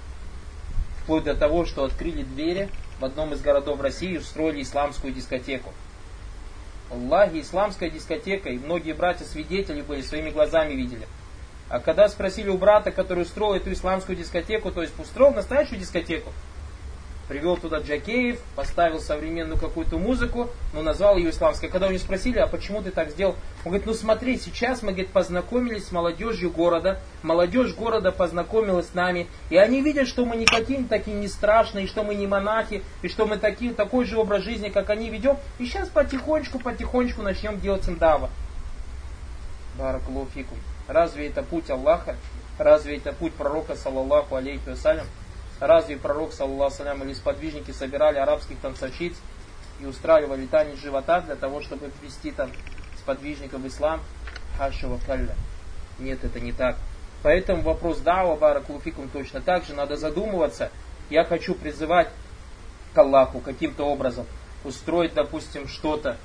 Вплоть 1.02 1.24
до 1.24 1.34
того, 1.34 1.66
что 1.66 1.84
открыли 1.84 2.22
двери 2.22 2.70
в 3.00 3.04
одном 3.04 3.34
из 3.34 3.42
городов 3.42 3.80
России 3.80 4.14
и 4.14 4.18
устроили 4.18 4.62
исламскую 4.62 5.12
дискотеку. 5.12 5.72
Аллахи, 6.90 7.42
исламская 7.42 7.90
дискотека, 7.90 8.48
и 8.48 8.58
многие 8.58 8.92
братья 8.92 9.24
свидетели 9.24 9.82
были, 9.82 10.00
своими 10.00 10.30
глазами 10.30 10.72
видели. 10.72 11.06
А 11.72 11.80
когда 11.80 12.06
спросили 12.10 12.50
у 12.50 12.58
брата, 12.58 12.90
который 12.90 13.22
устроил 13.22 13.54
эту 13.54 13.72
исламскую 13.72 14.14
дискотеку, 14.14 14.70
то 14.70 14.82
есть 14.82 14.92
устроил 15.00 15.32
настоящую 15.32 15.80
дискотеку, 15.80 16.30
привел 17.28 17.56
туда 17.56 17.78
Джакеев, 17.78 18.40
поставил 18.54 19.00
современную 19.00 19.58
какую-то 19.58 19.96
музыку, 19.96 20.50
но 20.74 20.82
назвал 20.82 21.16
ее 21.16 21.30
исламской. 21.30 21.70
Когда 21.70 21.86
у 21.86 21.88
него 21.88 21.98
спросили, 21.98 22.38
а 22.40 22.46
почему 22.46 22.82
ты 22.82 22.90
так 22.90 23.08
сделал? 23.08 23.36
Он 23.64 23.70
говорит, 23.70 23.86
ну 23.86 23.94
смотри, 23.94 24.36
сейчас 24.36 24.82
мы 24.82 24.88
говорит, 24.88 25.12
познакомились 25.12 25.86
с 25.86 25.92
молодежью 25.92 26.50
города, 26.50 27.00
молодежь 27.22 27.74
города 27.74 28.12
познакомилась 28.12 28.88
с 28.88 28.94
нами, 28.94 29.26
и 29.48 29.56
они 29.56 29.80
видят, 29.80 30.08
что 30.08 30.26
мы 30.26 30.36
не 30.36 30.44
какие-то 30.44 30.90
такие 30.90 31.16
не 31.16 31.26
страшные, 31.26 31.86
что 31.86 32.02
мы 32.02 32.16
не 32.16 32.26
монахи, 32.26 32.82
и 33.00 33.08
что 33.08 33.24
мы 33.24 33.38
такие, 33.38 33.72
такой 33.72 34.04
же 34.04 34.18
образ 34.18 34.42
жизни, 34.42 34.68
как 34.68 34.90
они 34.90 35.08
ведем, 35.08 35.38
и 35.58 35.64
сейчас 35.64 35.88
потихонечку, 35.88 36.58
потихонечку 36.58 37.22
начнем 37.22 37.58
делать 37.60 37.88
им 37.88 37.96
дава. 37.96 38.28
Баракулуфикум. 39.78 40.58
Разве 40.88 41.28
это 41.28 41.42
путь 41.42 41.70
Аллаха? 41.70 42.16
Разве 42.58 42.98
это 42.98 43.12
путь 43.12 43.34
пророка, 43.34 43.76
саллаллаху 43.76 44.36
алейхи 44.36 44.68
вассалям? 44.68 45.06
Разве 45.60 45.96
пророк, 45.96 46.32
саллаху 46.32 46.82
или 46.82 47.12
сподвижники 47.14 47.70
собирали 47.70 48.18
арабских 48.18 48.58
танцовщиц 48.58 49.14
и 49.80 49.86
устраивали 49.86 50.46
танец 50.46 50.78
живота 50.78 51.20
для 51.20 51.36
того, 51.36 51.62
чтобы 51.62 51.90
ввести 52.02 52.30
там 52.30 52.50
сподвижников 52.98 53.60
в 53.60 53.66
ислам? 53.66 54.00
Хашева 54.58 54.98
калля. 55.06 55.34
Нет, 55.98 56.24
это 56.24 56.40
не 56.40 56.52
так. 56.52 56.76
Поэтому 57.22 57.62
вопрос 57.62 57.98
дава, 57.98 58.36
баракулуфикум, 58.36 59.08
точно 59.08 59.40
так 59.40 59.64
же 59.64 59.74
надо 59.74 59.96
задумываться. 59.96 60.70
Я 61.10 61.24
хочу 61.24 61.54
призывать 61.54 62.08
к 62.94 62.98
Аллаху 62.98 63.40
каким-то 63.40 63.84
образом, 63.84 64.26
устроить, 64.64 65.14
допустим, 65.14 65.68
что-то, 65.68 66.16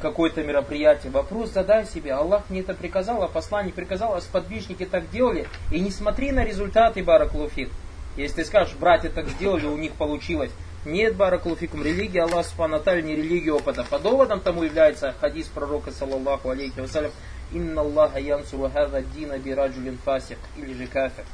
какое-то 0.00 0.42
мероприятие. 0.42 1.12
Вопрос 1.12 1.50
задай 1.50 1.86
себе, 1.86 2.12
Аллах 2.12 2.44
мне 2.48 2.60
это 2.60 2.74
приказал, 2.74 3.22
а 3.22 3.28
посланник 3.28 3.74
приказал, 3.74 4.14
а 4.14 4.20
сподвижники 4.20 4.84
так 4.84 5.10
делали. 5.10 5.46
И 5.70 5.80
не 5.80 5.90
смотри 5.90 6.32
на 6.32 6.44
результаты, 6.44 7.02
баракулуфик. 7.02 7.70
Если 8.16 8.36
ты 8.36 8.44
скажешь, 8.44 8.74
братья 8.74 9.08
так 9.08 9.28
сделали, 9.28 9.66
у 9.66 9.76
них 9.76 9.92
получилось. 9.92 10.50
Нет, 10.84 11.16
баракулуфикум, 11.16 11.82
религия 11.82 12.22
Аллах 12.22 12.46
Субхану 12.46 12.78
не 13.02 13.16
религия 13.16 13.52
опыта. 13.52 13.84
По 13.84 13.98
доводам 13.98 14.40
тому 14.40 14.62
является 14.62 15.14
хадис 15.20 15.46
пророка, 15.48 15.90
саллаллаху 15.90 16.50
алейхи 16.50 16.80
вассалям, 16.80 17.10
«Инна 17.52 17.80
Аллаха 17.80 18.18
янсуру 18.18 18.70
хаза 18.70 19.00
дина 19.00 19.38
бираджулин 19.38 19.98
фасик» 19.98 20.38
или 20.56 20.74
же 20.74 20.86
кафир. 20.86 21.24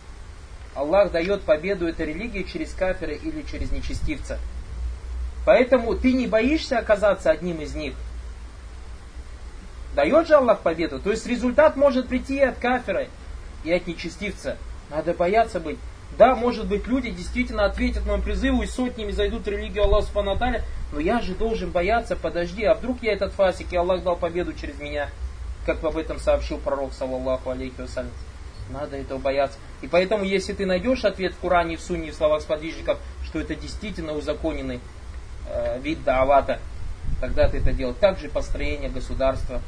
Аллах 0.74 1.10
дает 1.10 1.42
победу 1.42 1.88
этой 1.88 2.06
религии 2.06 2.44
через 2.44 2.72
кафира 2.72 3.12
или 3.12 3.42
через 3.42 3.72
нечестивца. 3.72 4.38
Поэтому 5.44 5.96
ты 5.96 6.12
не 6.12 6.26
боишься 6.26 6.78
оказаться 6.78 7.30
одним 7.30 7.60
из 7.60 7.74
них. 7.74 7.94
Дает 10.00 10.28
же 10.28 10.34
Аллах 10.34 10.60
победу. 10.60 10.98
То 10.98 11.10
есть 11.10 11.26
результат 11.26 11.76
может 11.76 12.08
прийти 12.08 12.40
от 12.40 12.56
кафира 12.56 13.08
и 13.64 13.70
от 13.70 13.86
нечестивца. 13.86 14.56
Надо 14.88 15.12
бояться 15.12 15.60
быть. 15.60 15.78
Да, 16.16 16.34
может 16.34 16.66
быть, 16.66 16.86
люди 16.86 17.10
действительно 17.10 17.66
ответят 17.66 18.06
моему 18.06 18.22
призыву 18.22 18.62
и 18.62 18.66
сотнями 18.66 19.10
зайдут 19.10 19.44
в 19.44 19.48
религию 19.48 19.84
Аллаха 19.84 20.06
Субхану 20.06 20.38
но 20.92 21.00
я 21.00 21.20
же 21.20 21.34
должен 21.34 21.70
бояться, 21.70 22.16
подожди, 22.16 22.64
а 22.64 22.74
вдруг 22.74 23.02
я 23.02 23.12
этот 23.12 23.34
фасик, 23.34 23.74
и 23.74 23.76
Аллах 23.76 24.02
дал 24.02 24.16
победу 24.16 24.54
через 24.54 24.80
меня, 24.80 25.10
как 25.66 25.84
об 25.84 25.98
этом 25.98 26.18
сообщил 26.18 26.56
пророк, 26.56 26.94
саллаллаху 26.94 27.50
алейхи 27.50 27.78
вассалям. 27.78 28.10
Надо 28.70 28.96
этого 28.96 29.18
бояться. 29.18 29.58
И 29.82 29.86
поэтому, 29.86 30.24
если 30.24 30.54
ты 30.54 30.64
найдешь 30.64 31.04
ответ 31.04 31.34
в 31.34 31.40
Коране, 31.40 31.76
в 31.76 31.80
Сунне, 31.80 32.10
в 32.10 32.14
словах 32.14 32.40
сподвижников, 32.40 32.98
что 33.22 33.38
это 33.38 33.54
действительно 33.54 34.14
узаконенный 34.14 34.80
э, 35.46 35.78
вид 35.80 36.02
даавата, 36.04 36.58
тогда 37.20 37.48
ты 37.48 37.58
это 37.58 37.72
делаешь. 37.72 37.98
Также 38.00 38.28
построение 38.28 38.88
государства, 38.88 39.60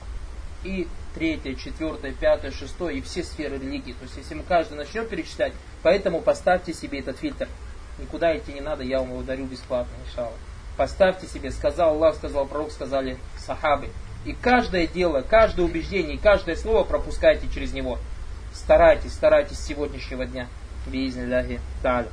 и 0.64 0.88
третье, 1.14 1.54
четвертое, 1.54 2.12
пятое, 2.12 2.50
шестое, 2.50 2.98
и 2.98 3.00
все 3.00 3.22
сферы 3.22 3.58
религии. 3.58 3.92
То 3.92 4.04
есть, 4.04 4.16
если 4.16 4.34
мы 4.34 4.42
каждый 4.42 4.74
начнем 4.74 5.06
перечислять, 5.06 5.52
поэтому 5.82 6.20
поставьте 6.20 6.72
себе 6.72 7.00
этот 7.00 7.18
фильтр. 7.18 7.48
Никуда 7.98 8.36
идти 8.36 8.52
не 8.52 8.60
надо, 8.60 8.82
я 8.82 9.00
вам 9.00 9.10
его 9.10 9.22
дарю 9.22 9.44
бесплатно, 9.46 9.92
иншалла. 10.06 10.34
Поставьте 10.76 11.26
себе, 11.26 11.50
сказал 11.50 11.90
Аллах, 11.90 12.16
сказал 12.16 12.46
пророк, 12.46 12.72
сказали 12.72 13.18
сахабы. 13.38 13.88
И 14.24 14.32
каждое 14.32 14.86
дело, 14.86 15.20
каждое 15.20 15.66
убеждение, 15.66 16.18
каждое 16.18 16.56
слово 16.56 16.84
пропускайте 16.84 17.48
через 17.52 17.72
него. 17.72 17.98
Старайтесь, 18.54 19.12
старайтесь 19.12 19.58
с 19.58 19.66
сегодняшнего 19.66 20.24
дня. 20.24 20.48
Биизнилляхи 20.86 21.60
та'аля. 21.82 22.08